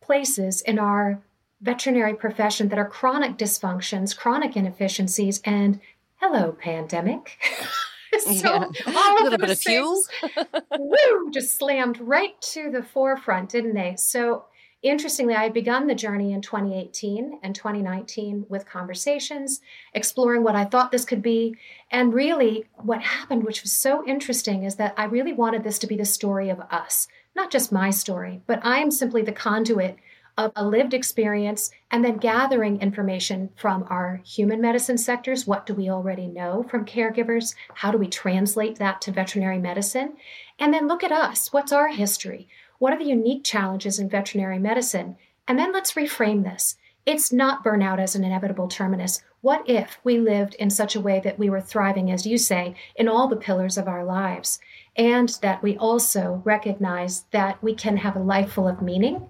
places 0.00 0.60
in 0.62 0.78
our 0.78 1.20
veterinary 1.60 2.14
profession 2.14 2.68
that 2.68 2.78
are 2.78 2.88
chronic 2.88 3.36
dysfunctions, 3.36 4.16
chronic 4.16 4.56
inefficiencies, 4.56 5.40
and 5.44 5.80
hello, 6.16 6.52
pandemic. 6.52 7.38
so 8.24 8.32
yeah. 8.32 8.68
all 8.86 9.22
a 9.22 9.24
little 9.24 9.38
bit 9.38 9.50
of 9.50 9.58
fuel, 9.58 10.00
woo, 10.78 11.30
just 11.30 11.58
slammed 11.58 12.00
right 12.00 12.40
to 12.52 12.70
the 12.70 12.82
forefront, 12.82 13.50
didn't 13.50 13.74
they? 13.74 13.96
So 13.96 14.44
interestingly, 14.82 15.34
I 15.34 15.44
had 15.44 15.52
begun 15.52 15.86
the 15.86 15.94
journey 15.94 16.32
in 16.32 16.40
2018 16.40 17.40
and 17.42 17.54
2019 17.54 18.46
with 18.48 18.66
conversations, 18.66 19.60
exploring 19.94 20.42
what 20.42 20.56
I 20.56 20.64
thought 20.64 20.90
this 20.90 21.04
could 21.04 21.22
be. 21.22 21.56
And 21.90 22.14
really, 22.14 22.64
what 22.76 23.02
happened, 23.02 23.44
which 23.44 23.62
was 23.62 23.72
so 23.72 24.06
interesting, 24.06 24.64
is 24.64 24.76
that 24.76 24.94
I 24.96 25.04
really 25.04 25.32
wanted 25.32 25.64
this 25.64 25.78
to 25.80 25.86
be 25.86 25.96
the 25.96 26.04
story 26.04 26.48
of 26.48 26.60
us, 26.60 27.08
not 27.36 27.50
just 27.50 27.72
my 27.72 27.90
story, 27.90 28.42
but 28.46 28.64
I 28.64 28.78
am 28.78 28.90
simply 28.90 29.22
the 29.22 29.32
conduit 29.32 29.96
of 30.40 30.52
a 30.56 30.64
lived 30.64 30.94
experience 30.94 31.70
and 31.90 32.02
then 32.02 32.16
gathering 32.16 32.80
information 32.80 33.50
from 33.56 33.84
our 33.90 34.22
human 34.24 34.58
medicine 34.58 34.96
sectors. 34.96 35.46
What 35.46 35.66
do 35.66 35.74
we 35.74 35.90
already 35.90 36.26
know 36.26 36.64
from 36.70 36.86
caregivers? 36.86 37.54
How 37.74 37.90
do 37.90 37.98
we 37.98 38.08
translate 38.08 38.76
that 38.76 39.02
to 39.02 39.12
veterinary 39.12 39.58
medicine? 39.58 40.16
And 40.58 40.72
then 40.72 40.88
look 40.88 41.04
at 41.04 41.12
us. 41.12 41.52
What's 41.52 41.72
our 41.72 41.88
history? 41.88 42.48
What 42.78 42.94
are 42.94 42.98
the 42.98 43.04
unique 43.04 43.44
challenges 43.44 43.98
in 43.98 44.08
veterinary 44.08 44.58
medicine? 44.58 45.16
And 45.46 45.58
then 45.58 45.72
let's 45.72 45.92
reframe 45.92 46.42
this. 46.42 46.76
It's 47.04 47.30
not 47.30 47.62
burnout 47.62 47.98
as 47.98 48.14
an 48.14 48.24
inevitable 48.24 48.68
terminus. 48.68 49.22
What 49.42 49.68
if 49.68 49.98
we 50.04 50.18
lived 50.18 50.54
in 50.54 50.70
such 50.70 50.96
a 50.96 51.00
way 51.00 51.20
that 51.20 51.38
we 51.38 51.50
were 51.50 51.60
thriving, 51.60 52.10
as 52.10 52.26
you 52.26 52.38
say, 52.38 52.74
in 52.96 53.08
all 53.08 53.28
the 53.28 53.36
pillars 53.36 53.76
of 53.76 53.88
our 53.88 54.04
lives? 54.04 54.58
And 54.96 55.28
that 55.42 55.62
we 55.62 55.76
also 55.76 56.40
recognize 56.46 57.24
that 57.30 57.62
we 57.62 57.74
can 57.74 57.98
have 57.98 58.16
a 58.16 58.20
life 58.20 58.52
full 58.52 58.68
of 58.68 58.80
meaning 58.80 59.28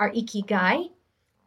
our 0.00 0.10
ikigai. 0.10 0.90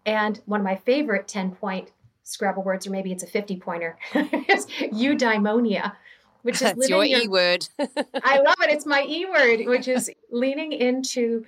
And 0.05 0.39
one 0.45 0.61
of 0.61 0.63
my 0.63 0.75
favorite 0.75 1.27
10 1.27 1.55
point 1.55 1.91
Scrabble 2.25 2.63
words, 2.63 2.87
or 2.87 2.91
maybe 2.91 3.11
it's 3.11 3.23
a 3.23 3.27
50 3.27 3.57
pointer, 3.57 3.97
is 4.15 4.65
eudaimonia, 4.93 5.93
which 6.41 6.55
is 6.55 6.61
That's 6.61 6.87
your, 6.87 7.03
E 7.03 7.27
word. 7.27 7.67
I 7.79 8.39
love 8.39 8.55
it. 8.61 8.69
It's 8.69 8.85
my 8.85 9.03
E 9.03 9.25
word, 9.25 9.65
which 9.67 9.89
is 9.89 10.09
leaning 10.31 10.71
into 10.71 11.45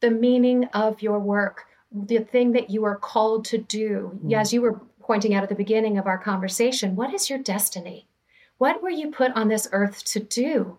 the 0.00 0.10
meaning 0.10 0.64
of 0.72 1.02
your 1.02 1.18
work, 1.18 1.66
the 1.92 2.20
thing 2.20 2.52
that 2.52 2.70
you 2.70 2.84
are 2.84 2.96
called 2.96 3.44
to 3.46 3.58
do. 3.58 4.18
Mm. 4.24 4.32
As 4.32 4.52
you 4.52 4.62
were 4.62 4.80
pointing 5.00 5.34
out 5.34 5.42
at 5.42 5.50
the 5.50 5.54
beginning 5.54 5.98
of 5.98 6.06
our 6.06 6.18
conversation, 6.18 6.96
what 6.96 7.12
is 7.12 7.28
your 7.28 7.38
destiny? 7.38 8.08
What 8.56 8.82
were 8.82 8.90
you 8.90 9.10
put 9.10 9.32
on 9.32 9.48
this 9.48 9.68
earth 9.72 10.04
to 10.06 10.20
do? 10.20 10.78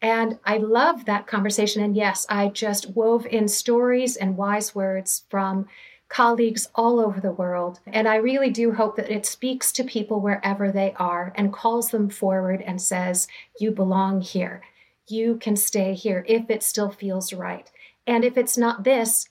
And 0.00 0.38
I 0.44 0.58
love 0.58 1.04
that 1.04 1.26
conversation. 1.26 1.82
And 1.82 1.96
yes, 1.96 2.24
I 2.28 2.48
just 2.48 2.90
wove 2.90 3.26
in 3.26 3.48
stories 3.48 4.16
and 4.16 4.36
wise 4.36 4.74
words 4.74 5.24
from 5.28 5.66
colleagues 6.08 6.68
all 6.74 7.00
over 7.00 7.20
the 7.20 7.32
world. 7.32 7.80
And 7.86 8.08
I 8.08 8.16
really 8.16 8.50
do 8.50 8.72
hope 8.72 8.96
that 8.96 9.10
it 9.10 9.26
speaks 9.26 9.72
to 9.72 9.84
people 9.84 10.20
wherever 10.20 10.70
they 10.70 10.94
are 10.96 11.32
and 11.34 11.52
calls 11.52 11.90
them 11.90 12.08
forward 12.08 12.62
and 12.62 12.80
says, 12.80 13.28
You 13.60 13.72
belong 13.72 14.20
here. 14.20 14.62
You 15.08 15.36
can 15.36 15.56
stay 15.56 15.94
here 15.94 16.24
if 16.28 16.48
it 16.48 16.62
still 16.62 16.90
feels 16.90 17.32
right. 17.32 17.70
And 18.06 18.24
if 18.24 18.38
it's 18.38 18.56
not 18.56 18.84
this, 18.84 19.28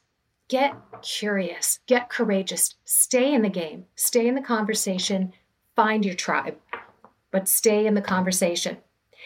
get 0.49 0.75
curious, 1.01 1.79
get 1.87 2.09
courageous, 2.09 2.75
stay 2.83 3.33
in 3.33 3.41
the 3.41 3.49
game, 3.49 3.85
stay 3.95 4.27
in 4.27 4.35
the 4.35 4.41
conversation, 4.41 5.33
find 5.75 6.05
your 6.05 6.15
tribe, 6.15 6.57
but 7.31 7.47
stay 7.47 7.87
in 7.87 7.93
the 7.93 8.01
conversation 8.01 8.77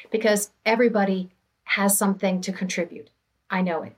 because 0.10 0.52
everybody 0.66 1.32
has 1.64 1.98
something 1.98 2.42
to 2.42 2.52
contribute. 2.52 3.10
I 3.50 3.62
know 3.62 3.84
it. 3.84 3.96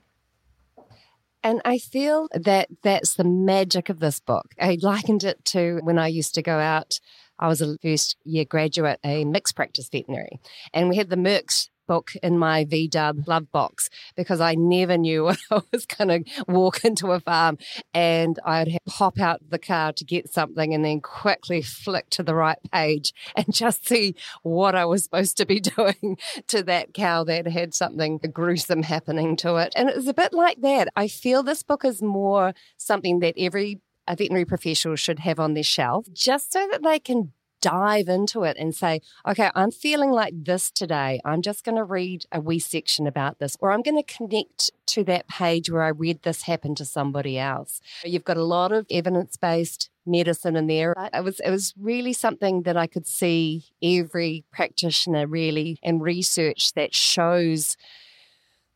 And 1.42 1.60
I 1.64 1.78
feel 1.78 2.28
that 2.32 2.68
that's 2.82 3.14
the 3.14 3.24
magic 3.24 3.90
of 3.90 4.00
this 4.00 4.18
book. 4.18 4.54
I 4.58 4.78
likened 4.80 5.24
it 5.24 5.44
to 5.46 5.80
when 5.82 5.98
I 5.98 6.08
used 6.08 6.34
to 6.36 6.42
go 6.42 6.58
out. 6.58 7.00
I 7.38 7.48
was 7.48 7.60
a 7.60 7.76
first 7.82 8.16
year 8.24 8.44
graduate, 8.44 8.98
a 9.04 9.24
mixed 9.24 9.54
practice 9.54 9.88
veterinary, 9.90 10.40
and 10.72 10.88
we 10.88 10.96
had 10.96 11.10
the 11.10 11.16
Merck's 11.16 11.68
book 11.86 12.12
in 12.22 12.38
my 12.38 12.64
VW 12.64 13.26
love 13.26 13.50
box 13.52 13.90
because 14.16 14.40
I 14.40 14.54
never 14.54 14.96
knew 14.96 15.28
I 15.50 15.60
was 15.72 15.86
going 15.86 16.24
to 16.24 16.44
walk 16.46 16.84
into 16.84 17.12
a 17.12 17.20
farm 17.20 17.58
and 17.92 18.38
I'd 18.44 18.78
pop 18.86 19.20
out 19.20 19.40
the 19.48 19.58
car 19.58 19.92
to 19.92 20.04
get 20.04 20.32
something 20.32 20.74
and 20.74 20.84
then 20.84 21.00
quickly 21.00 21.62
flick 21.62 22.10
to 22.10 22.22
the 22.22 22.34
right 22.34 22.58
page 22.72 23.12
and 23.36 23.52
just 23.52 23.86
see 23.86 24.14
what 24.42 24.74
I 24.74 24.84
was 24.84 25.04
supposed 25.04 25.36
to 25.38 25.46
be 25.46 25.60
doing 25.76 26.18
to 26.48 26.62
that 26.64 26.94
cow 26.94 27.24
that 27.24 27.46
had 27.46 27.74
something 27.74 28.18
gruesome 28.32 28.82
happening 28.82 29.36
to 29.36 29.56
it. 29.56 29.72
And 29.76 29.88
it 29.88 29.96
was 29.96 30.08
a 30.08 30.14
bit 30.14 30.32
like 30.32 30.60
that. 30.60 30.88
I 30.96 31.08
feel 31.08 31.42
this 31.42 31.62
book 31.62 31.84
is 31.84 32.02
more 32.02 32.54
something 32.76 33.20
that 33.20 33.34
every 33.38 33.80
a 34.06 34.16
veterinary 34.16 34.44
professional 34.44 34.96
should 34.96 35.20
have 35.20 35.40
on 35.40 35.54
their 35.54 35.62
shelf 35.62 36.06
just 36.12 36.52
so 36.52 36.68
that 36.70 36.82
they 36.82 36.98
can 36.98 37.32
dive 37.64 38.08
into 38.08 38.44
it 38.44 38.58
and 38.58 38.74
say, 38.74 39.00
okay, 39.26 39.50
I'm 39.54 39.70
feeling 39.70 40.10
like 40.10 40.34
this 40.44 40.70
today. 40.70 41.18
I'm 41.24 41.40
just 41.40 41.64
going 41.64 41.76
to 41.76 41.84
read 41.84 42.26
a 42.30 42.38
wee 42.38 42.58
section 42.58 43.06
about 43.06 43.38
this, 43.38 43.56
or 43.58 43.72
I'm 43.72 43.80
going 43.80 43.96
to 43.96 44.02
connect 44.02 44.70
to 44.88 45.02
that 45.04 45.28
page 45.28 45.70
where 45.70 45.82
I 45.82 45.88
read 45.88 46.22
this 46.22 46.42
happen 46.42 46.74
to 46.74 46.84
somebody 46.84 47.38
else. 47.38 47.80
You've 48.04 48.24
got 48.24 48.36
a 48.36 48.44
lot 48.44 48.70
of 48.70 48.86
evidence 48.90 49.38
based 49.38 49.88
medicine 50.04 50.56
in 50.56 50.66
there. 50.66 50.94
It 51.14 51.24
was 51.24 51.40
it 51.40 51.48
was 51.48 51.72
really 51.80 52.12
something 52.12 52.64
that 52.64 52.76
I 52.76 52.86
could 52.86 53.06
see 53.06 53.64
every 53.82 54.44
practitioner 54.52 55.26
really 55.26 55.78
and 55.82 56.02
research 56.02 56.74
that 56.74 56.94
shows 56.94 57.78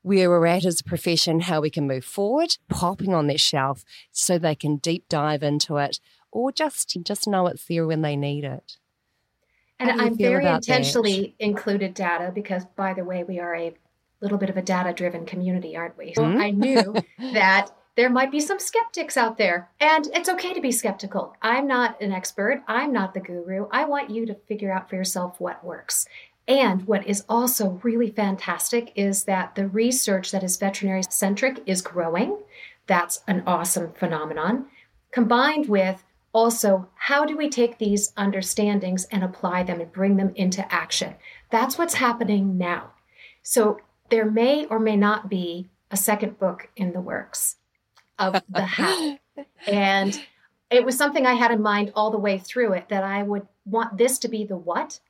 where 0.01 0.31
we're 0.31 0.47
at 0.47 0.65
as 0.65 0.81
a 0.81 0.85
profession, 0.85 1.41
how 1.41 1.61
we 1.61 1.69
can 1.69 1.87
move 1.87 2.07
forward, 2.07 2.57
popping 2.71 3.13
on 3.13 3.27
that 3.27 3.41
shelf 3.41 3.85
so 4.11 4.39
they 4.39 4.55
can 4.55 4.77
deep 4.79 5.05
dive 5.11 5.43
into 5.43 5.77
it 5.77 6.01
or 6.31 6.53
just 6.53 6.97
just 7.03 7.27
know 7.27 7.47
it's 7.47 7.67
there 7.67 7.87
when 7.87 8.03
they 8.03 8.17
need 8.17 8.45
it. 8.45 8.78
And 9.81 10.01
I'm 10.01 10.17
very 10.17 10.45
intentionally 10.47 11.35
that? 11.39 11.45
included 11.45 11.95
data 11.95 12.33
because, 12.35 12.65
by 12.77 12.95
the 12.95 13.05
way, 13.05 13.25
we 13.25 13.39
are 13.39 13.55
a 13.55 13.75
little 14.21 14.39
bit 14.39 14.51
of 14.51 14.57
a 14.57 14.63
data 14.63 14.93
driven 14.93 15.25
community, 15.25 15.77
aren't 15.77 15.97
we? 15.97 16.15
So 16.15 16.23
mm-hmm. 16.23 16.41
I 16.41 16.51
knew 16.51 16.95
that 17.33 17.71
there 17.97 18.11
might 18.11 18.31
be 18.31 18.41
some 18.41 18.61
skeptics 18.61 19.17
out 19.17 19.39
there, 19.39 19.71
and 19.81 20.07
it's 20.15 20.29
okay 20.29 20.55
to 20.55 20.61
be 20.61 20.71
skeptical. 20.71 21.35
I'm 21.43 21.67
not 21.67 22.01
an 22.01 22.13
expert, 22.13 22.63
I'm 22.69 22.93
not 22.93 23.13
the 23.15 23.21
guru. 23.21 23.67
I 23.73 23.85
want 23.85 24.11
you 24.11 24.25
to 24.27 24.35
figure 24.47 24.73
out 24.73 24.89
for 24.89 24.97
yourself 24.97 25.41
what 25.41 25.65
works. 25.65 26.07
And 26.47 26.87
what 26.87 27.07
is 27.07 27.25
also 27.29 27.81
really 27.83 28.11
fantastic 28.11 28.93
is 28.97 29.25
that 29.25 29.55
the 29.55 29.69
research 29.69 30.31
that 30.31 30.43
is 30.43 30.57
veterinary 30.57 31.03
centric 31.11 31.61
is 31.67 31.83
growing. 31.83 32.39
That's 32.87 33.21
an 33.27 33.43
awesome 33.47 33.93
phenomenon. 33.93 34.67
Combined 35.11 35.69
with 35.69 36.05
also, 36.33 36.89
how 36.95 37.25
do 37.25 37.37
we 37.37 37.49
take 37.49 37.79
these 37.79 38.13
understandings 38.17 39.07
and 39.07 39.25
apply 39.25 39.63
them 39.63 39.81
and 39.81 39.93
bring 39.93 40.17
them 40.17 40.33
into 40.35 40.73
action? 40.73 41.15
That's 41.51 41.79
what's 41.79 41.95
happening 41.95 42.59
now. 42.59 42.93
So, 43.43 43.81
there 44.11 44.31
may 44.31 44.67
or 44.67 44.79
may 44.79 44.97
not 44.97 45.29
be 45.29 45.69
a 45.91 45.97
second 45.97 46.39
book 46.39 46.69
in 46.77 46.93
the 46.93 47.01
works 47.01 47.57
of 48.19 48.43
the 48.49 48.63
how. 48.65 49.19
and 49.67 50.21
it 50.71 50.85
was 50.85 50.97
something 50.97 51.27
I 51.27 51.35
had 51.35 51.51
in 51.51 51.63
mind 51.63 51.93
all 51.95 52.11
the 52.11 52.19
way 52.19 52.39
through 52.39 52.75
it 52.75 52.89
that 52.89 53.05
I 53.05 53.23
would 53.23 53.47
want 53.65 53.97
this 53.97 54.19
to 54.21 54.29
be 54.29 54.45
the 54.45 54.57
what. 54.57 55.01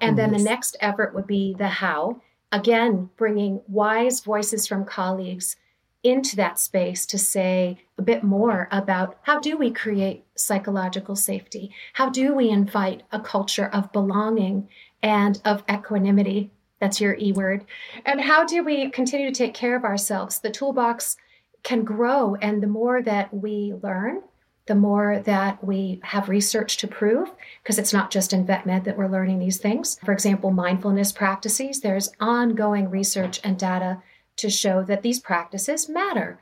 And 0.00 0.18
then 0.18 0.32
the 0.32 0.38
next 0.38 0.76
effort 0.80 1.14
would 1.14 1.26
be 1.26 1.54
the 1.58 1.68
how. 1.68 2.20
Again, 2.52 3.10
bringing 3.16 3.62
wise 3.66 4.20
voices 4.20 4.66
from 4.66 4.84
colleagues 4.84 5.56
into 6.02 6.36
that 6.36 6.58
space 6.58 7.06
to 7.06 7.18
say 7.18 7.78
a 7.98 8.02
bit 8.02 8.22
more 8.22 8.68
about 8.70 9.18
how 9.22 9.40
do 9.40 9.56
we 9.56 9.70
create 9.70 10.24
psychological 10.36 11.16
safety? 11.16 11.72
How 11.94 12.08
do 12.08 12.34
we 12.34 12.50
invite 12.50 13.02
a 13.10 13.20
culture 13.20 13.66
of 13.66 13.92
belonging 13.92 14.68
and 15.02 15.40
of 15.44 15.64
equanimity? 15.70 16.50
That's 16.80 17.00
your 17.00 17.16
E 17.16 17.32
word. 17.32 17.64
And 18.06 18.20
how 18.20 18.44
do 18.44 18.62
we 18.62 18.90
continue 18.90 19.28
to 19.28 19.34
take 19.34 19.54
care 19.54 19.76
of 19.76 19.84
ourselves? 19.84 20.38
The 20.38 20.50
toolbox 20.50 21.16
can 21.64 21.82
grow, 21.82 22.36
and 22.36 22.62
the 22.62 22.68
more 22.68 23.02
that 23.02 23.34
we 23.34 23.74
learn, 23.82 24.22
the 24.66 24.76
more 24.76 25.18
that 25.20 25.64
we 25.64 25.98
have 26.04 26.28
research 26.28 26.76
to 26.76 26.86
prove, 26.86 27.30
because 27.62 27.78
it's 27.78 27.92
not 27.92 28.12
just 28.12 28.32
in 28.32 28.46
vet 28.46 28.64
med 28.64 28.84
that 28.84 28.96
we're 28.96 29.08
learning 29.08 29.40
these 29.40 29.58
things. 29.58 29.98
For 30.04 30.12
example, 30.12 30.52
mindfulness 30.52 31.10
practices, 31.10 31.80
there's 31.80 32.12
ongoing 32.20 32.90
research 32.90 33.40
and 33.42 33.58
data 33.58 34.00
to 34.38 34.48
show 34.50 34.82
that 34.84 35.02
these 35.02 35.20
practices 35.20 35.88
matter 35.88 36.40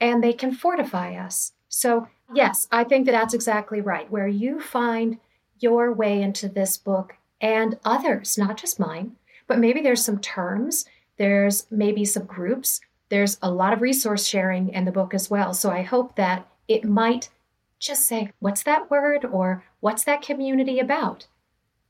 and 0.00 0.22
they 0.22 0.32
can 0.32 0.52
fortify 0.52 1.14
us. 1.14 1.52
So, 1.68 2.08
yes, 2.34 2.68
I 2.70 2.84
think 2.84 3.06
that 3.06 3.12
that's 3.12 3.34
exactly 3.34 3.80
right. 3.80 4.10
Where 4.10 4.28
you 4.28 4.60
find 4.60 5.18
your 5.58 5.92
way 5.92 6.20
into 6.20 6.48
this 6.48 6.76
book 6.76 7.16
and 7.40 7.78
others, 7.84 8.36
not 8.36 8.56
just 8.56 8.80
mine, 8.80 9.16
but 9.46 9.58
maybe 9.58 9.80
there's 9.80 10.04
some 10.04 10.18
terms, 10.18 10.84
there's 11.18 11.66
maybe 11.70 12.04
some 12.04 12.24
groups, 12.24 12.80
there's 13.08 13.38
a 13.42 13.50
lot 13.50 13.72
of 13.72 13.80
resource 13.82 14.26
sharing 14.26 14.70
in 14.70 14.84
the 14.84 14.92
book 14.92 15.14
as 15.14 15.30
well. 15.30 15.54
So, 15.54 15.70
I 15.70 15.82
hope 15.82 16.16
that 16.16 16.46
it 16.68 16.84
might 16.84 17.30
just 17.78 18.06
say, 18.06 18.32
What's 18.38 18.62
that 18.64 18.90
word? 18.90 19.24
or 19.24 19.64
What's 19.80 20.04
that 20.04 20.22
community 20.22 20.78
about? 20.78 21.26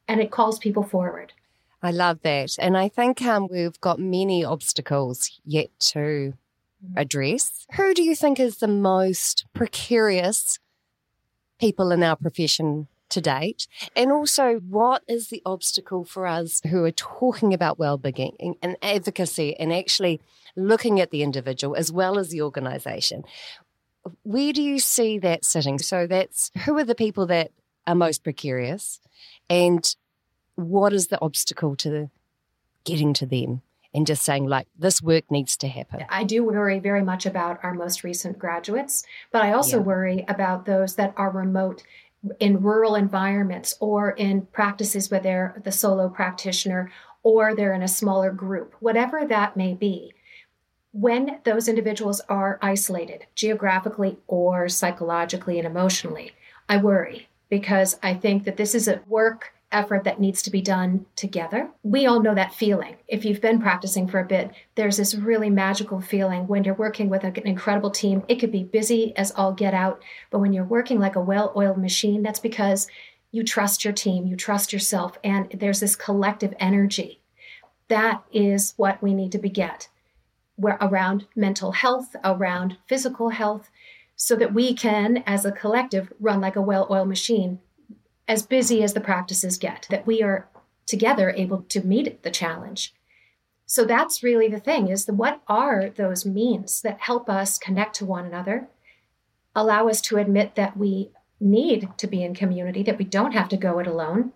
And 0.06 0.20
it 0.20 0.30
calls 0.30 0.58
people 0.58 0.82
forward. 0.82 1.32
I 1.82 1.90
love 1.90 2.20
that. 2.22 2.56
And 2.58 2.76
I 2.76 2.88
think 2.88 3.22
um, 3.22 3.48
we've 3.50 3.80
got 3.80 3.98
many 3.98 4.44
obstacles 4.44 5.40
yet 5.44 5.68
to 5.80 5.98
mm. 5.98 6.34
address. 6.96 7.66
Who 7.76 7.92
do 7.92 8.02
you 8.02 8.14
think 8.14 8.38
is 8.38 8.58
the 8.58 8.68
most 8.68 9.46
precarious 9.52 10.58
people 11.58 11.90
in 11.90 12.02
our 12.02 12.16
profession 12.16 12.86
to 13.08 13.20
date? 13.20 13.66
And 13.96 14.12
also, 14.12 14.56
what 14.68 15.02
is 15.08 15.28
the 15.28 15.42
obstacle 15.44 16.04
for 16.04 16.26
us 16.26 16.60
who 16.70 16.84
are 16.84 16.92
talking 16.92 17.52
about 17.52 17.78
well-being 17.78 18.56
and 18.62 18.76
advocacy 18.80 19.56
and 19.58 19.72
actually 19.72 20.20
looking 20.56 21.00
at 21.00 21.10
the 21.10 21.22
individual 21.22 21.74
as 21.74 21.90
well 21.90 22.18
as 22.18 22.28
the 22.28 22.42
organization? 22.42 23.24
Where 24.22 24.52
do 24.52 24.62
you 24.62 24.78
see 24.78 25.18
that 25.18 25.44
sitting? 25.44 25.78
So 25.78 26.06
that's 26.06 26.50
who 26.64 26.76
are 26.78 26.84
the 26.84 26.94
people 26.94 27.26
that 27.26 27.50
are 27.86 27.94
most 27.94 28.22
precarious 28.22 29.00
and 29.50 29.94
what 30.54 30.92
is 30.92 31.08
the 31.08 31.20
obstacle 31.20 31.76
to 31.76 32.10
getting 32.84 33.12
to 33.14 33.26
them? 33.26 33.62
and 33.94 34.06
just 34.06 34.22
saying 34.22 34.46
like 34.46 34.66
this 34.78 35.02
work 35.02 35.30
needs 35.30 35.56
to 35.58 35.68
happen. 35.68 36.04
I 36.08 36.24
do 36.24 36.44
worry 36.44 36.78
very 36.78 37.02
much 37.02 37.26
about 37.26 37.62
our 37.62 37.74
most 37.74 38.04
recent 38.04 38.38
graduates, 38.38 39.04
but 39.30 39.42
I 39.42 39.52
also 39.52 39.78
yeah. 39.78 39.82
worry 39.82 40.24
about 40.28 40.66
those 40.66 40.96
that 40.96 41.12
are 41.16 41.30
remote 41.30 41.82
in 42.38 42.62
rural 42.62 42.94
environments 42.94 43.76
or 43.80 44.12
in 44.12 44.46
practices 44.46 45.10
where 45.10 45.20
they're 45.20 45.60
the 45.64 45.72
solo 45.72 46.08
practitioner 46.08 46.90
or 47.22 47.54
they're 47.54 47.74
in 47.74 47.82
a 47.82 47.88
smaller 47.88 48.30
group, 48.30 48.74
whatever 48.80 49.26
that 49.26 49.56
may 49.56 49.74
be. 49.74 50.14
When 50.92 51.40
those 51.44 51.68
individuals 51.68 52.20
are 52.28 52.58
isolated 52.60 53.26
geographically 53.34 54.18
or 54.26 54.68
psychologically 54.68 55.58
and 55.58 55.66
emotionally, 55.66 56.32
I 56.68 56.76
worry 56.78 57.28
because 57.48 57.98
I 58.02 58.14
think 58.14 58.44
that 58.44 58.56
this 58.56 58.74
is 58.74 58.88
a 58.88 59.00
work 59.06 59.54
effort 59.72 60.04
that 60.04 60.20
needs 60.20 60.42
to 60.42 60.50
be 60.50 60.60
done 60.60 61.06
together. 61.16 61.70
We 61.82 62.06
all 62.06 62.20
know 62.20 62.34
that 62.34 62.54
feeling. 62.54 62.96
If 63.08 63.24
you've 63.24 63.40
been 63.40 63.60
practicing 63.60 64.06
for 64.06 64.20
a 64.20 64.24
bit, 64.24 64.50
there's 64.74 64.98
this 64.98 65.14
really 65.14 65.50
magical 65.50 66.00
feeling 66.00 66.46
when 66.46 66.64
you're 66.64 66.74
working 66.74 67.08
with 67.08 67.24
an 67.24 67.36
incredible 67.46 67.90
team. 67.90 68.22
It 68.28 68.36
could 68.36 68.52
be 68.52 68.64
busy 68.64 69.16
as 69.16 69.32
all 69.32 69.52
get 69.52 69.74
out, 69.74 70.02
but 70.30 70.38
when 70.38 70.52
you're 70.52 70.64
working 70.64 71.00
like 71.00 71.16
a 71.16 71.20
well 71.20 71.52
oiled 71.56 71.78
machine, 71.78 72.22
that's 72.22 72.40
because 72.40 72.86
you 73.32 73.42
trust 73.42 73.84
your 73.84 73.94
team, 73.94 74.26
you 74.26 74.36
trust 74.36 74.72
yourself, 74.72 75.18
and 75.24 75.50
there's 75.58 75.80
this 75.80 75.96
collective 75.96 76.54
energy. 76.60 77.20
That 77.88 78.22
is 78.32 78.74
what 78.76 79.02
we 79.02 79.14
need 79.14 79.32
to 79.32 79.38
beget. 79.38 79.88
We're 80.56 80.76
around 80.80 81.26
mental 81.34 81.72
health, 81.72 82.14
around 82.22 82.76
physical 82.86 83.30
health, 83.30 83.70
so 84.14 84.36
that 84.36 84.54
we 84.54 84.74
can, 84.74 85.24
as 85.26 85.44
a 85.44 85.50
collective, 85.50 86.12
run 86.20 86.40
like 86.40 86.56
a 86.56 86.62
well 86.62 86.86
oiled 86.90 87.08
machine 87.08 87.58
as 88.28 88.42
busy 88.42 88.82
as 88.82 88.94
the 88.94 89.00
practices 89.00 89.58
get, 89.58 89.86
that 89.90 90.06
we 90.06 90.22
are 90.22 90.48
together 90.86 91.30
able 91.30 91.62
to 91.62 91.86
meet 91.86 92.22
the 92.22 92.30
challenge. 92.30 92.94
So 93.66 93.84
that's 93.84 94.22
really 94.22 94.48
the 94.48 94.60
thing 94.60 94.88
is 94.88 95.06
the, 95.06 95.14
what 95.14 95.40
are 95.48 95.90
those 95.90 96.26
means 96.26 96.82
that 96.82 97.00
help 97.00 97.30
us 97.30 97.58
connect 97.58 97.94
to 97.96 98.04
one 98.04 98.26
another, 98.26 98.68
allow 99.54 99.88
us 99.88 100.00
to 100.02 100.18
admit 100.18 100.54
that 100.56 100.76
we 100.76 101.10
need 101.40 101.88
to 101.98 102.06
be 102.06 102.22
in 102.22 102.34
community, 102.34 102.82
that 102.82 102.98
we 102.98 103.04
don't 103.04 103.32
have 103.32 103.48
to 103.48 103.56
go 103.56 103.78
it 103.78 103.86
alone. 103.86 104.32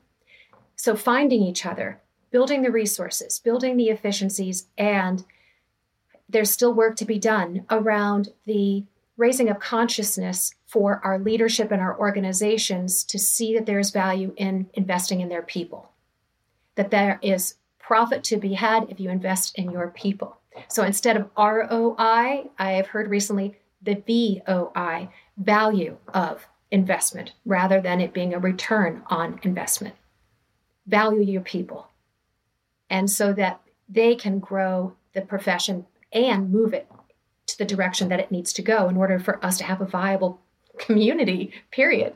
So 0.75 0.97
finding 0.97 1.43
each 1.43 1.65
other, 1.65 2.01
building 2.31 2.63
the 2.63 2.71
resources, 2.71 3.39
building 3.39 3.77
the 3.77 3.89
efficiencies, 3.89 4.67
and 4.77 5.25
there's 6.29 6.51
still 6.51 6.75
work 6.75 6.97
to 6.97 7.05
be 7.05 7.19
done 7.19 7.65
around 7.71 8.31
the 8.47 8.85
raising 9.17 9.49
of 9.49 9.61
consciousness 9.61 10.55
for 10.67 11.01
our 11.05 11.19
leadership 11.19 11.71
and 11.71 11.81
our 11.81 11.99
organizations 11.99 13.05
to 13.05 13.19
see 13.19 13.55
that 13.55 13.67
there's 13.67 13.91
value 13.91 14.35
in 14.37 14.69
investing 14.75 15.21
in 15.21 15.29
their 15.29 15.43
people, 15.43 15.91
that 16.75 16.91
there 16.91 17.19
is 17.23 17.55
profit 17.79 18.25
to 18.25 18.37
be 18.37 18.55
had 18.55 18.91
if 18.91 18.99
you 18.99 19.09
invest 19.09 19.57
in 19.57 19.71
your 19.71 19.89
people. 19.89 20.39
So 20.69 20.83
instead 20.83 21.17
of 21.17 21.31
ROI, 21.37 22.51
I 22.59 22.73
have 22.73 22.89
heard 22.89 23.09
recently 23.11 23.59
the 23.81 23.95
VOI, 23.95 25.09
value 25.37 25.99
of 26.09 26.49
investment, 26.71 27.33
rather 27.45 27.81
than 27.81 28.01
it 28.01 28.13
being 28.13 28.35
a 28.35 28.39
return 28.39 29.03
on 29.07 29.39
investment. 29.43 29.95
Value 30.87 31.23
your 31.23 31.43
people. 31.43 31.89
And 32.91 33.09
so 33.11 33.33
that 33.35 33.61
they 33.89 34.17
can 34.17 34.41
grow 34.41 34.95
the 35.13 35.21
profession 35.21 35.87
and 36.13 36.51
move 36.51 36.75
it 36.75 36.91
to 37.47 37.59
the 37.59 37.65
direction 37.65 38.09
that 38.09 38.21
it 38.21 38.33
needs 38.33 38.53
to 38.55 38.63
go 38.63 38.89
in 38.89 38.97
order 38.97 39.19
for 39.21 39.45
us 39.45 39.59
to 39.59 39.65
have 39.65 39.81
a 39.81 39.87
viable 39.87 40.41
community, 40.79 41.53
period. 41.71 42.15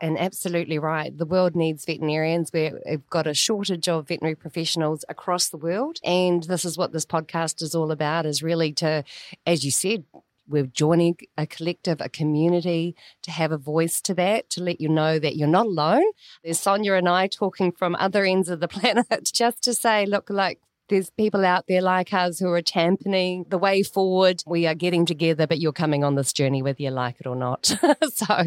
And 0.00 0.18
absolutely 0.18 0.78
right. 0.78 1.16
The 1.16 1.26
world 1.26 1.54
needs 1.54 1.84
veterinarians. 1.84 2.50
We've 2.52 3.08
got 3.10 3.26
a 3.26 3.34
shortage 3.34 3.86
of 3.86 4.08
veterinary 4.08 4.34
professionals 4.34 5.04
across 5.10 5.48
the 5.48 5.58
world. 5.58 5.98
And 6.02 6.42
this 6.44 6.64
is 6.64 6.78
what 6.78 6.92
this 6.92 7.04
podcast 7.04 7.60
is 7.60 7.74
all 7.74 7.90
about 7.90 8.24
is 8.24 8.42
really 8.42 8.72
to, 8.74 9.04
as 9.46 9.62
you 9.62 9.70
said, 9.70 10.04
we're 10.48 10.66
joining 10.66 11.16
a 11.38 11.46
collective, 11.46 12.00
a 12.00 12.08
community 12.08 12.96
to 13.22 13.30
have 13.30 13.52
a 13.52 13.58
voice 13.58 14.00
to 14.00 14.14
that, 14.14 14.50
to 14.50 14.62
let 14.62 14.80
you 14.80 14.88
know 14.88 15.18
that 15.18 15.36
you're 15.36 15.46
not 15.46 15.66
alone. 15.66 16.04
There's 16.42 16.58
Sonja 16.58 16.98
and 16.98 17.08
I 17.08 17.28
talking 17.28 17.70
from 17.70 17.94
other 17.96 18.24
ends 18.24 18.48
of 18.48 18.60
the 18.60 18.68
planet 18.76 19.06
just 19.32 19.62
to 19.64 19.74
say, 19.74 20.06
look, 20.06 20.28
like 20.28 20.60
there's 20.90 21.08
people 21.10 21.44
out 21.44 21.64
there 21.68 21.80
like 21.80 22.12
us 22.12 22.38
who 22.38 22.50
are 22.50 22.60
championing 22.60 23.46
the 23.48 23.56
way 23.56 23.82
forward. 23.82 24.42
We 24.46 24.66
are 24.66 24.74
getting 24.74 25.06
together, 25.06 25.46
but 25.46 25.60
you're 25.60 25.72
coming 25.72 26.04
on 26.04 26.16
this 26.16 26.32
journey 26.32 26.62
whether 26.62 26.82
you 26.82 26.90
like 26.90 27.20
it 27.20 27.26
or 27.26 27.36
not. 27.36 27.66
so, 28.12 28.44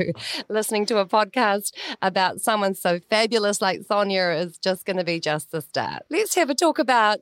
listening 0.49 0.85
to 0.87 0.99
a 0.99 1.05
podcast 1.05 1.71
about 2.01 2.41
someone 2.41 2.75
so 2.75 2.99
fabulous 3.09 3.61
like 3.61 3.81
Sonja 3.81 4.39
is 4.45 4.57
just 4.57 4.85
going 4.85 4.97
to 4.97 5.03
be 5.03 5.19
just 5.19 5.51
the 5.51 5.61
start. 5.61 6.03
Let's 6.09 6.35
have 6.35 6.49
a 6.49 6.55
talk 6.55 6.77
about 6.77 7.21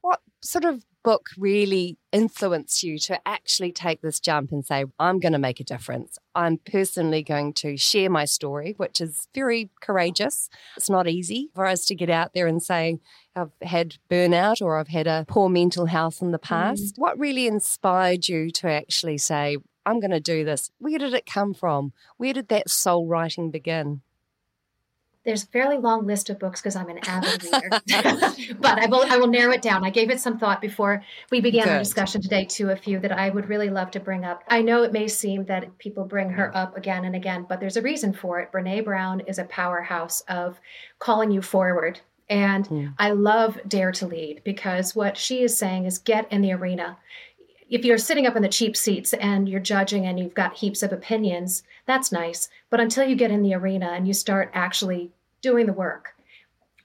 what 0.00 0.20
sort 0.40 0.64
of 0.64 0.84
book 1.04 1.28
really 1.38 1.96
influenced 2.10 2.82
you 2.82 2.98
to 2.98 3.20
actually 3.28 3.70
take 3.70 4.00
this 4.00 4.18
jump 4.18 4.50
and 4.50 4.64
say, 4.64 4.84
I'm 4.98 5.20
going 5.20 5.34
to 5.34 5.38
make 5.38 5.60
a 5.60 5.64
difference? 5.64 6.18
I'm 6.34 6.58
personally 6.58 7.22
going 7.22 7.52
to 7.54 7.76
share 7.76 8.10
my 8.10 8.24
story, 8.24 8.74
which 8.76 9.00
is 9.00 9.28
very 9.34 9.70
courageous. 9.80 10.48
It's 10.76 10.90
not 10.90 11.06
easy 11.06 11.50
for 11.54 11.66
us 11.66 11.84
to 11.86 11.94
get 11.94 12.10
out 12.10 12.32
there 12.34 12.48
and 12.48 12.62
say, 12.62 12.98
I've 13.36 13.52
had 13.62 13.98
burnout 14.10 14.60
or 14.62 14.78
I've 14.78 14.88
had 14.88 15.06
a 15.06 15.24
poor 15.28 15.48
mental 15.48 15.86
health 15.86 16.22
in 16.22 16.32
the 16.32 16.38
mm. 16.38 16.42
past. 16.42 16.96
Mm. 16.96 16.98
What 16.98 17.18
really 17.18 17.46
inspired 17.46 18.28
you 18.28 18.50
to 18.52 18.70
actually 18.70 19.18
say, 19.18 19.58
I'm 19.86 20.00
going 20.00 20.10
to 20.10 20.20
do 20.20 20.44
this? 20.44 20.70
Where 20.78 20.98
did 20.98 21.14
it 21.14 21.26
come 21.26 21.52
from? 21.52 21.92
Where 22.16 22.32
did 22.32 22.48
that 22.48 22.70
soul 22.70 23.06
writing 23.06 23.50
begin? 23.50 24.00
There's 25.24 25.42
a 25.42 25.46
fairly 25.46 25.78
long 25.78 26.06
list 26.06 26.28
of 26.30 26.38
books 26.38 26.60
because 26.60 26.76
I'm 26.76 26.88
an 26.88 26.98
avid 27.06 27.44
reader, 27.44 27.68
but 28.60 28.78
I 28.78 28.86
will 28.86 29.04
I 29.08 29.16
will 29.16 29.26
narrow 29.26 29.52
it 29.52 29.62
down. 29.62 29.84
I 29.84 29.90
gave 29.90 30.10
it 30.10 30.20
some 30.20 30.38
thought 30.38 30.60
before 30.60 31.02
we 31.30 31.40
began 31.40 31.64
Good. 31.64 31.72
our 31.72 31.78
discussion 31.78 32.20
today 32.20 32.44
to 32.44 32.70
a 32.70 32.76
few 32.76 32.98
that 33.00 33.12
I 33.12 33.30
would 33.30 33.48
really 33.48 33.70
love 33.70 33.90
to 33.92 34.00
bring 34.00 34.24
up. 34.24 34.42
I 34.48 34.62
know 34.62 34.82
it 34.82 34.92
may 34.92 35.08
seem 35.08 35.44
that 35.46 35.78
people 35.78 36.04
bring 36.04 36.30
her 36.30 36.54
up 36.56 36.76
again 36.76 37.04
and 37.04 37.16
again, 37.16 37.46
but 37.48 37.60
there's 37.60 37.76
a 37.76 37.82
reason 37.82 38.12
for 38.12 38.40
it. 38.40 38.52
Brene 38.52 38.84
Brown 38.84 39.20
is 39.20 39.38
a 39.38 39.44
powerhouse 39.44 40.20
of 40.22 40.60
calling 40.98 41.30
you 41.30 41.40
forward. 41.40 42.00
And 42.28 42.66
mm. 42.68 42.94
I 42.98 43.10
love 43.10 43.58
Dare 43.68 43.92
to 43.92 44.06
Lead 44.06 44.42
because 44.44 44.94
what 44.94 45.16
she 45.16 45.42
is 45.42 45.56
saying 45.56 45.84
is 45.84 45.98
get 45.98 46.30
in 46.32 46.40
the 46.40 46.52
arena 46.52 46.96
if 47.68 47.84
you're 47.84 47.98
sitting 47.98 48.26
up 48.26 48.36
in 48.36 48.42
the 48.42 48.48
cheap 48.48 48.76
seats 48.76 49.12
and 49.14 49.48
you're 49.48 49.60
judging 49.60 50.06
and 50.06 50.18
you've 50.18 50.34
got 50.34 50.56
heaps 50.56 50.82
of 50.82 50.92
opinions, 50.92 51.62
that's 51.86 52.12
nice. 52.12 52.48
But 52.70 52.80
until 52.80 53.06
you 53.08 53.16
get 53.16 53.30
in 53.30 53.42
the 53.42 53.54
arena 53.54 53.92
and 53.92 54.06
you 54.06 54.14
start 54.14 54.50
actually 54.54 55.12
doing 55.44 55.66
the 55.66 55.72
work. 55.72 56.14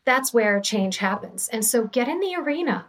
That's 0.04 0.34
where 0.34 0.60
change 0.60 0.98
happens. 0.98 1.48
And 1.48 1.64
so 1.64 1.88
get 1.88 2.10
in 2.10 2.20
the 2.20 2.36
arena. 2.36 2.86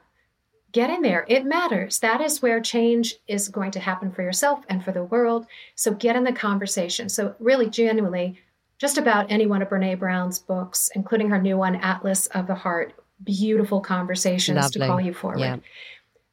Get 0.72 0.90
in 0.90 1.02
there. 1.02 1.24
It 1.28 1.44
matters. 1.44 2.00
That 2.00 2.20
is 2.20 2.42
where 2.42 2.60
change 2.60 3.14
is 3.26 3.48
going 3.48 3.70
to 3.72 3.80
happen 3.80 4.10
for 4.10 4.22
yourself 4.22 4.64
and 4.68 4.84
for 4.84 4.92
the 4.92 5.04
world. 5.04 5.46
So 5.74 5.92
get 5.92 6.16
in 6.16 6.24
the 6.24 6.32
conversation. 6.32 7.08
So, 7.08 7.34
really, 7.40 7.68
genuinely, 7.68 8.40
just 8.78 8.96
about 8.96 9.30
any 9.30 9.46
one 9.46 9.62
of 9.62 9.68
Brene 9.68 9.98
Brown's 9.98 10.38
books, 10.38 10.90
including 10.94 11.28
her 11.30 11.40
new 11.40 11.56
one, 11.56 11.76
Atlas 11.76 12.26
of 12.28 12.46
the 12.46 12.54
Heart, 12.54 12.94
beautiful 13.24 13.80
conversations 13.80 14.56
Lovely. 14.56 14.80
to 14.80 14.86
call 14.86 15.00
you 15.00 15.12
forward. 15.12 15.40
Yeah. 15.40 15.56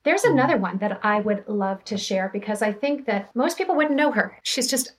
There's 0.07 0.23
mm. 0.23 0.31
another 0.31 0.55
one 0.55 0.77
that 0.77 1.01
I 1.03 1.19
would 1.19 1.43
love 1.49 1.83
to 1.83 1.97
share 1.97 2.29
because 2.31 2.61
I 2.61 2.71
think 2.71 3.07
that 3.07 3.35
most 3.35 3.57
people 3.57 3.75
wouldn't 3.75 3.97
know 3.97 4.11
her. 4.11 4.39
She's 4.41 4.69
just 4.69 4.93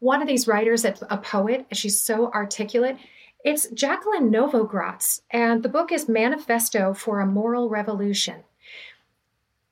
one 0.00 0.20
of 0.20 0.28
these 0.28 0.46
writers 0.46 0.82
that's 0.82 1.02
a 1.08 1.16
poet. 1.16 1.66
She's 1.72 1.98
so 1.98 2.30
articulate. 2.32 2.98
It's 3.42 3.70
Jacqueline 3.70 4.30
Novogratz, 4.30 5.22
and 5.30 5.62
the 5.62 5.70
book 5.70 5.90
is 5.90 6.10
Manifesto 6.10 6.92
for 6.92 7.20
a 7.20 7.26
Moral 7.26 7.70
Revolution. 7.70 8.44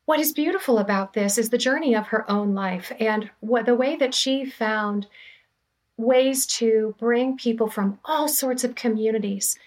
What 0.07 0.20
is 0.20 0.33
beautiful 0.33 0.79
about 0.79 1.12
this 1.12 1.37
is 1.37 1.51
the 1.51 1.59
journey 1.59 1.94
of 1.94 2.07
her 2.07 2.24
own 2.31 2.55
life 2.55 2.90
and 2.98 3.29
what, 3.40 3.66
the 3.66 3.74
way 3.74 3.94
that 3.96 4.14
she 4.14 4.46
found 4.46 5.07
ways 5.98 6.46
to 6.46 6.94
bring 6.98 7.37
people 7.37 7.68
from 7.68 7.98
all 8.07 8.27
sorts 8.27 8.64
of 8.64 8.74
communities 8.74 9.59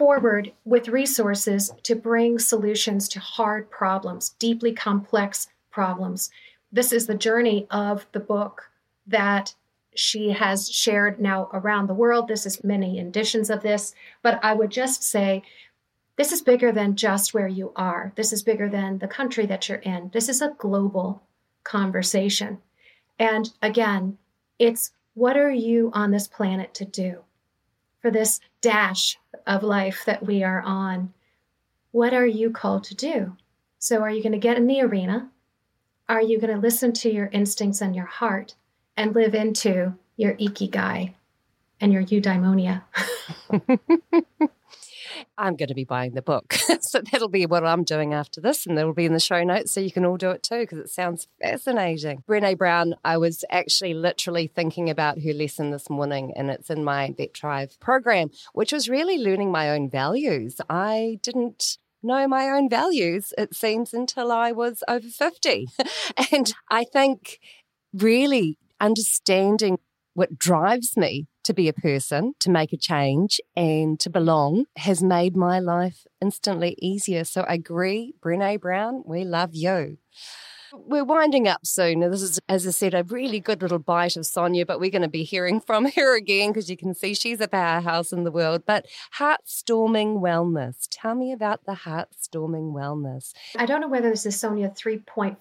forward 0.00 0.50
with 0.64 0.88
resources 0.88 1.74
to 1.82 1.94
bring 1.94 2.38
solutions 2.38 3.06
to 3.06 3.20
hard 3.20 3.70
problems, 3.70 4.30
deeply 4.38 4.72
complex 4.72 5.48
problems. 5.70 6.30
This 6.72 6.90
is 6.90 7.06
the 7.06 7.14
journey 7.14 7.66
of 7.70 8.06
the 8.12 8.18
book 8.18 8.70
that 9.06 9.54
she 9.94 10.30
has 10.30 10.70
shared 10.70 11.20
now 11.20 11.50
around 11.52 11.86
the 11.86 11.92
world. 11.92 12.28
This 12.28 12.46
is 12.46 12.64
many 12.64 12.98
editions 12.98 13.50
of 13.50 13.60
this, 13.60 13.94
but 14.22 14.42
I 14.42 14.54
would 14.54 14.70
just 14.70 15.02
say 15.02 15.42
this 16.16 16.32
is 16.32 16.40
bigger 16.40 16.72
than 16.72 16.96
just 16.96 17.34
where 17.34 17.48
you 17.48 17.70
are. 17.76 18.14
This 18.16 18.32
is 18.32 18.42
bigger 18.42 18.70
than 18.70 19.00
the 19.00 19.06
country 19.06 19.44
that 19.44 19.68
you're 19.68 19.78
in. 19.78 20.08
This 20.14 20.30
is 20.30 20.40
a 20.40 20.54
global 20.56 21.22
conversation. 21.62 22.56
And 23.18 23.50
again, 23.60 24.16
it's 24.58 24.92
what 25.12 25.36
are 25.36 25.52
you 25.52 25.90
on 25.92 26.10
this 26.10 26.26
planet 26.26 26.72
to 26.72 26.86
do 26.86 27.22
for 28.00 28.10
this 28.10 28.40
dash 28.60 29.18
of 29.46 29.62
life 29.62 30.02
that 30.06 30.26
we 30.26 30.42
are 30.42 30.60
on? 30.62 31.12
What 31.92 32.14
are 32.14 32.26
you 32.26 32.50
called 32.50 32.84
to 32.84 32.94
do? 32.94 33.36
So, 33.78 34.02
are 34.02 34.10
you 34.10 34.22
going 34.22 34.32
to 34.32 34.38
get 34.38 34.56
in 34.56 34.66
the 34.66 34.82
arena? 34.82 35.30
Are 36.08 36.22
you 36.22 36.40
going 36.40 36.54
to 36.54 36.60
listen 36.60 36.92
to 36.94 37.10
your 37.10 37.26
instincts 37.32 37.80
and 37.80 37.94
your 37.94 38.06
heart? 38.06 38.54
and 39.00 39.14
live 39.14 39.34
into 39.34 39.94
your 40.16 40.34
ikigai 40.34 41.14
and 41.80 41.90
your 41.90 42.02
eudaimonia. 42.04 42.82
I'm 45.40 45.56
going 45.56 45.68
to 45.68 45.74
be 45.74 45.84
buying 45.84 46.12
the 46.12 46.20
book. 46.22 46.52
so 46.80 47.00
that'll 47.00 47.28
be 47.28 47.46
what 47.46 47.64
I'm 47.64 47.82
doing 47.82 48.12
after 48.12 48.42
this, 48.42 48.66
and 48.66 48.78
it'll 48.78 48.92
be 48.92 49.06
in 49.06 49.14
the 49.14 49.20
show 49.20 49.42
notes 49.42 49.72
so 49.72 49.80
you 49.80 49.90
can 49.90 50.04
all 50.04 50.18
do 50.18 50.30
it 50.30 50.42
too 50.42 50.60
because 50.60 50.78
it 50.78 50.90
sounds 50.90 51.26
fascinating. 51.40 52.22
Brene 52.28 52.58
Brown, 52.58 52.94
I 53.04 53.16
was 53.16 53.42
actually 53.48 53.94
literally 53.94 54.46
thinking 54.46 54.90
about 54.90 55.22
her 55.22 55.32
lesson 55.32 55.70
this 55.70 55.88
morning, 55.88 56.34
and 56.36 56.50
it's 56.50 56.68
in 56.68 56.84
my 56.84 57.14
Vet 57.16 57.34
Thrive 57.34 57.80
program, 57.80 58.30
which 58.52 58.70
was 58.70 58.90
really 58.90 59.16
learning 59.16 59.50
my 59.50 59.70
own 59.70 59.88
values. 59.88 60.60
I 60.68 61.18
didn't 61.22 61.78
know 62.02 62.28
my 62.28 62.50
own 62.50 62.68
values, 62.68 63.32
it 63.38 63.54
seems, 63.54 63.94
until 63.94 64.30
I 64.30 64.52
was 64.52 64.82
over 64.88 65.08
50. 65.08 65.68
and 66.32 66.52
I 66.70 66.84
think 66.84 67.38
really 67.94 68.58
understanding 68.78 69.78
what 70.12 70.38
drives 70.38 70.98
me 70.98 71.28
to 71.50 71.54
be 71.54 71.68
a 71.68 71.72
person, 71.72 72.34
to 72.38 72.48
make 72.48 72.72
a 72.72 72.76
change, 72.76 73.40
and 73.56 73.98
to 73.98 74.08
belong 74.08 74.66
has 74.76 75.02
made 75.02 75.36
my 75.36 75.58
life 75.58 76.06
instantly 76.20 76.76
easier. 76.80 77.24
So 77.24 77.40
I 77.42 77.54
agree, 77.54 78.14
Brene 78.22 78.60
Brown, 78.60 79.02
we 79.04 79.24
love 79.24 79.50
you. 79.52 79.98
We're 80.72 81.04
winding 81.04 81.48
up 81.48 81.66
soon. 81.66 82.00
This 82.00 82.22
is, 82.22 82.40
as 82.48 82.66
I 82.66 82.70
said, 82.70 82.94
a 82.94 83.04
really 83.04 83.40
good 83.40 83.62
little 83.62 83.78
bite 83.78 84.16
of 84.16 84.24
Sonja, 84.24 84.66
but 84.66 84.80
we're 84.80 84.90
going 84.90 85.02
to 85.02 85.08
be 85.08 85.24
hearing 85.24 85.60
from 85.66 85.90
her 85.92 86.16
again 86.16 86.50
because 86.50 86.70
you 86.70 86.76
can 86.76 86.94
see 86.94 87.14
she's 87.14 87.40
a 87.40 87.48
powerhouse 87.48 88.12
in 88.12 88.24
the 88.24 88.30
world. 88.30 88.62
But 88.66 88.86
Heartstorming 89.18 90.20
Wellness. 90.20 90.86
Tell 90.90 91.14
me 91.14 91.32
about 91.32 91.64
the 91.64 91.72
Heartstorming 91.72 92.72
Wellness. 92.72 93.32
I 93.56 93.66
don't 93.66 93.80
know 93.80 93.88
whether 93.88 94.10
this 94.10 94.26
is 94.26 94.36
Sonja 94.36 94.76
3.5 94.76 95.36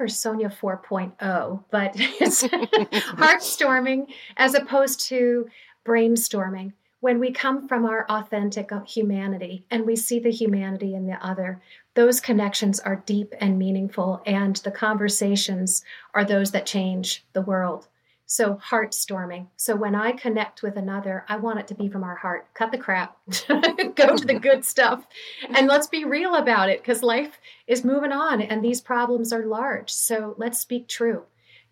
or 0.00 0.06
Sonja 0.06 0.52
4.0, 0.54 1.64
but 1.70 1.92
it's 1.96 2.42
heartstorming 2.42 4.06
as 4.36 4.54
opposed 4.54 5.00
to 5.08 5.48
brainstorming 5.86 6.72
when 7.04 7.20
we 7.20 7.30
come 7.30 7.68
from 7.68 7.84
our 7.84 8.06
authentic 8.08 8.70
humanity 8.86 9.62
and 9.70 9.84
we 9.84 9.94
see 9.94 10.18
the 10.18 10.30
humanity 10.30 10.94
in 10.94 11.06
the 11.06 11.22
other, 11.22 11.60
those 11.94 12.20
connections 12.20 12.80
are 12.80 13.02
deep 13.06 13.34
and 13.40 13.58
meaningful, 13.58 14.20
and 14.26 14.56
the 14.56 14.70
conversations 14.70 15.84
are 16.12 16.24
those 16.24 16.50
that 16.50 16.66
change 16.66 17.24
the 17.32 17.42
world. 17.42 17.88
So, 18.26 18.56
heart 18.56 18.94
storming. 18.94 19.48
So, 19.56 19.76
when 19.76 19.94
I 19.94 20.12
connect 20.12 20.62
with 20.62 20.76
another, 20.76 21.24
I 21.28 21.36
want 21.36 21.60
it 21.60 21.68
to 21.68 21.74
be 21.74 21.88
from 21.88 22.02
our 22.02 22.16
heart. 22.16 22.48
Cut 22.54 22.72
the 22.72 22.78
crap, 22.78 23.16
go 23.48 24.16
to 24.16 24.24
the 24.26 24.38
good 24.40 24.64
stuff, 24.64 25.06
and 25.50 25.68
let's 25.68 25.86
be 25.86 26.04
real 26.04 26.34
about 26.34 26.68
it 26.68 26.80
because 26.80 27.02
life 27.02 27.38
is 27.66 27.84
moving 27.84 28.12
on 28.12 28.40
and 28.40 28.64
these 28.64 28.80
problems 28.80 29.32
are 29.32 29.46
large. 29.46 29.90
So, 29.90 30.34
let's 30.38 30.58
speak 30.58 30.88
true 30.88 31.24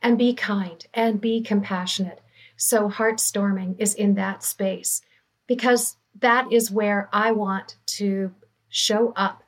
and 0.03 0.19
be 0.19 0.35
kind 0.35 0.87
and 0.93 1.21
be 1.21 1.41
compassionate. 1.41 2.21
So, 2.57 2.89
heart 2.89 3.19
storming 3.19 3.77
is 3.79 3.95
in 3.95 4.15
that 4.15 4.45
space 4.45 5.01
because 5.47 5.97
that 6.21 6.53
is 6.53 6.71
where 6.71 7.09
I 7.13 7.33
want 7.33 7.77
to 7.87 8.33
show 8.69 9.13
up 9.17 9.42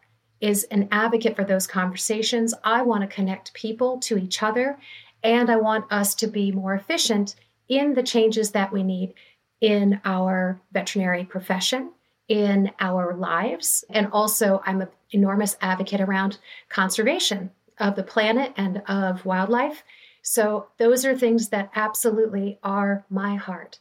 is 0.44 0.64
an 0.64 0.86
advocate 0.92 1.34
for 1.34 1.42
those 1.42 1.66
conversations. 1.66 2.52
I 2.62 2.82
want 2.82 3.00
to 3.00 3.14
connect 3.14 3.54
people 3.54 3.98
to 4.00 4.18
each 4.18 4.42
other 4.42 4.78
and 5.22 5.48
I 5.48 5.56
want 5.56 5.90
us 5.90 6.14
to 6.16 6.26
be 6.26 6.52
more 6.52 6.74
efficient 6.74 7.34
in 7.66 7.94
the 7.94 8.02
changes 8.02 8.50
that 8.50 8.70
we 8.70 8.82
need 8.82 9.14
in 9.62 10.02
our 10.04 10.60
veterinary 10.70 11.24
profession, 11.24 11.92
in 12.28 12.70
our 12.78 13.14
lives. 13.14 13.84
And 13.88 14.08
also, 14.12 14.60
I'm 14.66 14.82
an 14.82 14.88
enormous 15.12 15.56
advocate 15.62 16.02
around 16.02 16.36
conservation 16.68 17.50
of 17.78 17.96
the 17.96 18.02
planet 18.02 18.52
and 18.58 18.82
of 18.86 19.24
wildlife. 19.24 19.82
So, 20.20 20.66
those 20.76 21.06
are 21.06 21.16
things 21.16 21.48
that 21.48 21.70
absolutely 21.74 22.58
are 22.62 23.06
my 23.08 23.36
heart. 23.36 23.78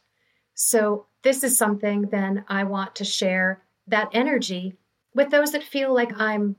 So, 0.54 1.04
this 1.22 1.44
is 1.44 1.58
something 1.58 2.08
then 2.10 2.46
I 2.48 2.64
want 2.64 2.94
to 2.96 3.04
share 3.04 3.62
that 3.86 4.08
energy 4.14 4.78
with 5.14 5.30
those 5.30 5.52
that 5.52 5.62
feel 5.62 5.94
like 5.94 6.18
I'm 6.20 6.56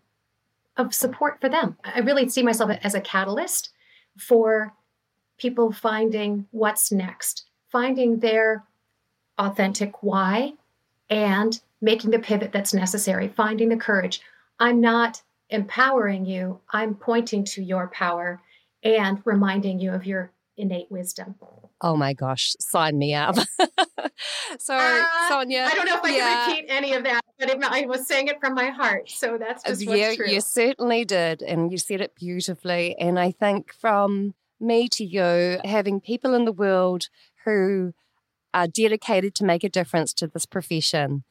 of 0.78 0.94
support 0.94 1.39
for 1.39 1.50
them. 1.50 1.78
I 1.84 2.00
really 2.00 2.28
see 2.30 2.44
myself 2.44 2.72
as 2.84 2.96
a 2.96 3.02
catalyst 3.02 3.70
for 4.18 4.74
people 5.38 5.72
finding 5.72 6.48
what's 6.52 6.91
next, 6.91 7.46
finding 7.70 8.20
their 8.20 8.63
authentic 9.38 10.02
why, 10.02 10.54
and 11.10 11.60
making 11.82 12.12
the 12.12 12.20
pivot 12.20 12.52
that's 12.52 12.74
necessary, 12.74 13.28
finding 13.28 13.70
the 13.70 13.78
courage. 13.78 14.22
I'm 14.60 14.82
not 14.82 15.22
empowering 15.50 16.26
you, 16.26 16.60
I'm 16.72 16.96
pointing 16.96 17.44
to 17.46 17.63
your 17.63 17.88
power 17.89 18.41
and 18.84 19.22
reminding 19.26 19.80
you 19.80 19.91
of 19.91 20.06
your 20.06 20.32
innate 20.58 20.88
wisdom. 20.89 21.36
Oh 21.82 21.96
my 21.96 22.13
gosh, 22.13 22.56
sign 22.60 22.98
me 22.98 23.13
up. 23.13 23.36
so, 24.60 24.76
uh, 24.76 25.06
Sonja. 25.30 25.65
I 25.65 25.74
don't 25.76 25.86
know 25.86 25.98
if 25.98 26.04
I 26.04 26.15
yeah. 26.15 26.46
can 26.46 26.50
repeat 26.50 26.65
any 26.70 26.94
of 26.94 27.04
that, 27.04 27.22
but 27.39 27.50
it, 27.50 27.63
I 27.63 27.86
was 27.86 28.08
saying 28.08 28.28
it 28.28 28.39
from 28.39 28.54
my 28.54 28.70
heart. 28.70 29.10
So 29.10 29.38
that's 29.38 29.63
just 29.63 29.86
what's 29.86 30.00
yeah, 30.00 30.15
true. 30.15 30.28
You 30.28 30.41
certainly 30.41 31.06
did. 31.06 31.41
And 31.41 31.72
you 31.72 31.78
said 31.78 32.02
it 32.02 32.15
beautifully. 32.15 32.96
And 32.98 33.20
I 33.20 33.32
think 33.32 33.74
from 33.74 34.34
me 34.60 34.88
to 34.89 35.04
you, 35.04 35.60
having 35.63 36.00
people 36.00 36.34
in 36.34 36.46
the 36.46 36.52
world 36.52 37.10
who 37.44 37.94
are 38.54 38.68
dedicated 38.68 39.36
to 39.36 39.46
make 39.46 39.63
a 39.63 39.70
difference 39.70 40.13
to 40.13 40.28
this 40.28 40.46
profession 40.46 41.24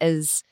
is 0.00 0.42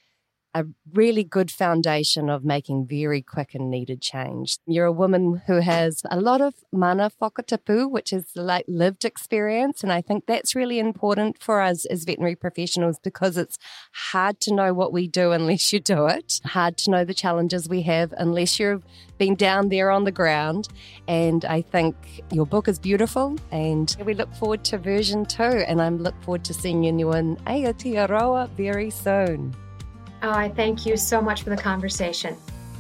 a 0.55 0.65
really 0.93 1.25
good 1.25 1.51
foundation 1.51 2.31
of 2.31 2.45
making 2.45 2.87
very 2.87 3.21
quick 3.21 3.55
and 3.55 3.71
needed 3.71 4.01
change. 4.01 4.59
You're 4.67 4.87
a 4.87 4.93
woman 4.93 5.43
who 5.47 5.61
has 5.61 6.03
a 6.11 6.21
lot 6.21 6.41
of 6.41 6.55
mana 6.73 7.11
whakatapu, 7.21 7.91
which 7.91 8.13
is 8.13 8.25
like 8.37 8.65
lived 8.69 9.05
experience. 9.05 9.83
And 9.83 9.93
I 9.93 10.01
think 10.01 10.27
that's 10.27 10.55
really 10.55 10.79
important 10.79 11.43
for 11.43 11.61
us 11.61 11.85
as 11.87 12.05
veterinary 12.05 12.37
professionals 12.37 12.99
because 13.03 13.37
it's 13.37 13.59
hard 13.93 14.41
to 14.41 14.55
know 14.55 14.73
what 14.73 14.93
we 14.93 15.09
do 15.09 15.33
unless 15.33 15.73
you 15.73 15.81
do 15.81 16.07
it, 16.07 16.41
hard 16.45 16.77
to 16.79 16.91
know 16.91 17.05
the 17.05 17.15
challenges 17.15 17.69
we 17.69 17.83
have 17.83 18.15
unless 18.17 18.61
you've 18.61 18.85
been 19.19 19.35
down 19.35 19.69
there 19.71 19.91
on 19.91 20.05
the 20.05 20.13
ground. 20.13 20.69
And 21.09 21.45
I 21.45 21.63
think 21.63 21.97
your 22.31 22.47
book 22.47 22.69
is 22.69 22.79
beautiful 22.79 23.37
and 23.51 23.95
we 24.05 24.15
look 24.15 24.33
forward 24.35 24.65
to 24.65 24.79
version 24.79 25.27
two. 25.27 25.43
And 25.43 25.83
I 25.83 25.89
look 25.89 26.21
forward 26.23 26.45
to 26.45 26.55
seeing 26.55 26.85
you 26.85 27.13
in 27.13 27.37
Aotearoa 27.39 28.51
very 28.51 28.91
soon. 28.91 29.55
Oh, 30.25 30.31
I 30.31 30.49
thank 30.49 30.87
you 30.87 30.97
so 30.97 31.21
much 31.21 31.43
for 31.43 31.51
the 31.51 31.57
conversation. 31.59 32.35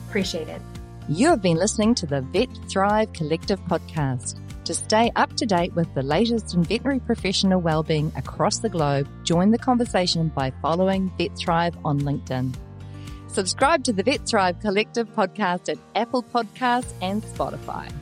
Appreciate 0.09 0.49
it. 0.49 0.63
You 1.11 1.29
have 1.29 1.43
been 1.43 1.59
listening 1.59 1.95
to 1.97 2.07
the 2.07 2.23
Vet 2.23 2.49
Thrive 2.71 3.13
Collective 3.13 3.61
podcast. 3.67 4.39
To 4.65 4.73
stay 4.73 5.13
up 5.15 5.37
to 5.37 5.45
date 5.45 5.75
with 5.75 5.93
the 5.93 6.03
latest 6.03 6.55
in 6.55 6.65
veterinary 6.65 7.01
professional 7.01 7.61
well-being 7.61 8.11
across 8.17 8.61
the 8.61 8.71
globe, 8.71 9.07
join 9.25 9.51
the 9.51 9.59
conversation 9.59 10.29
by 10.29 10.55
following 10.63 11.13
Vet 11.19 11.37
Thrive 11.37 11.77
on 11.85 12.01
LinkedIn. 12.01 12.55
Subscribe 13.27 13.85
to 13.85 13.93
the 13.93 14.03
Vet 14.03 14.27
Thrive 14.27 14.59
Collective 14.61 15.07
podcast 15.13 15.69
at 15.69 15.77
Apple 15.95 16.23
Podcasts 16.23 16.95
and 17.03 17.23
Spotify. 17.23 17.93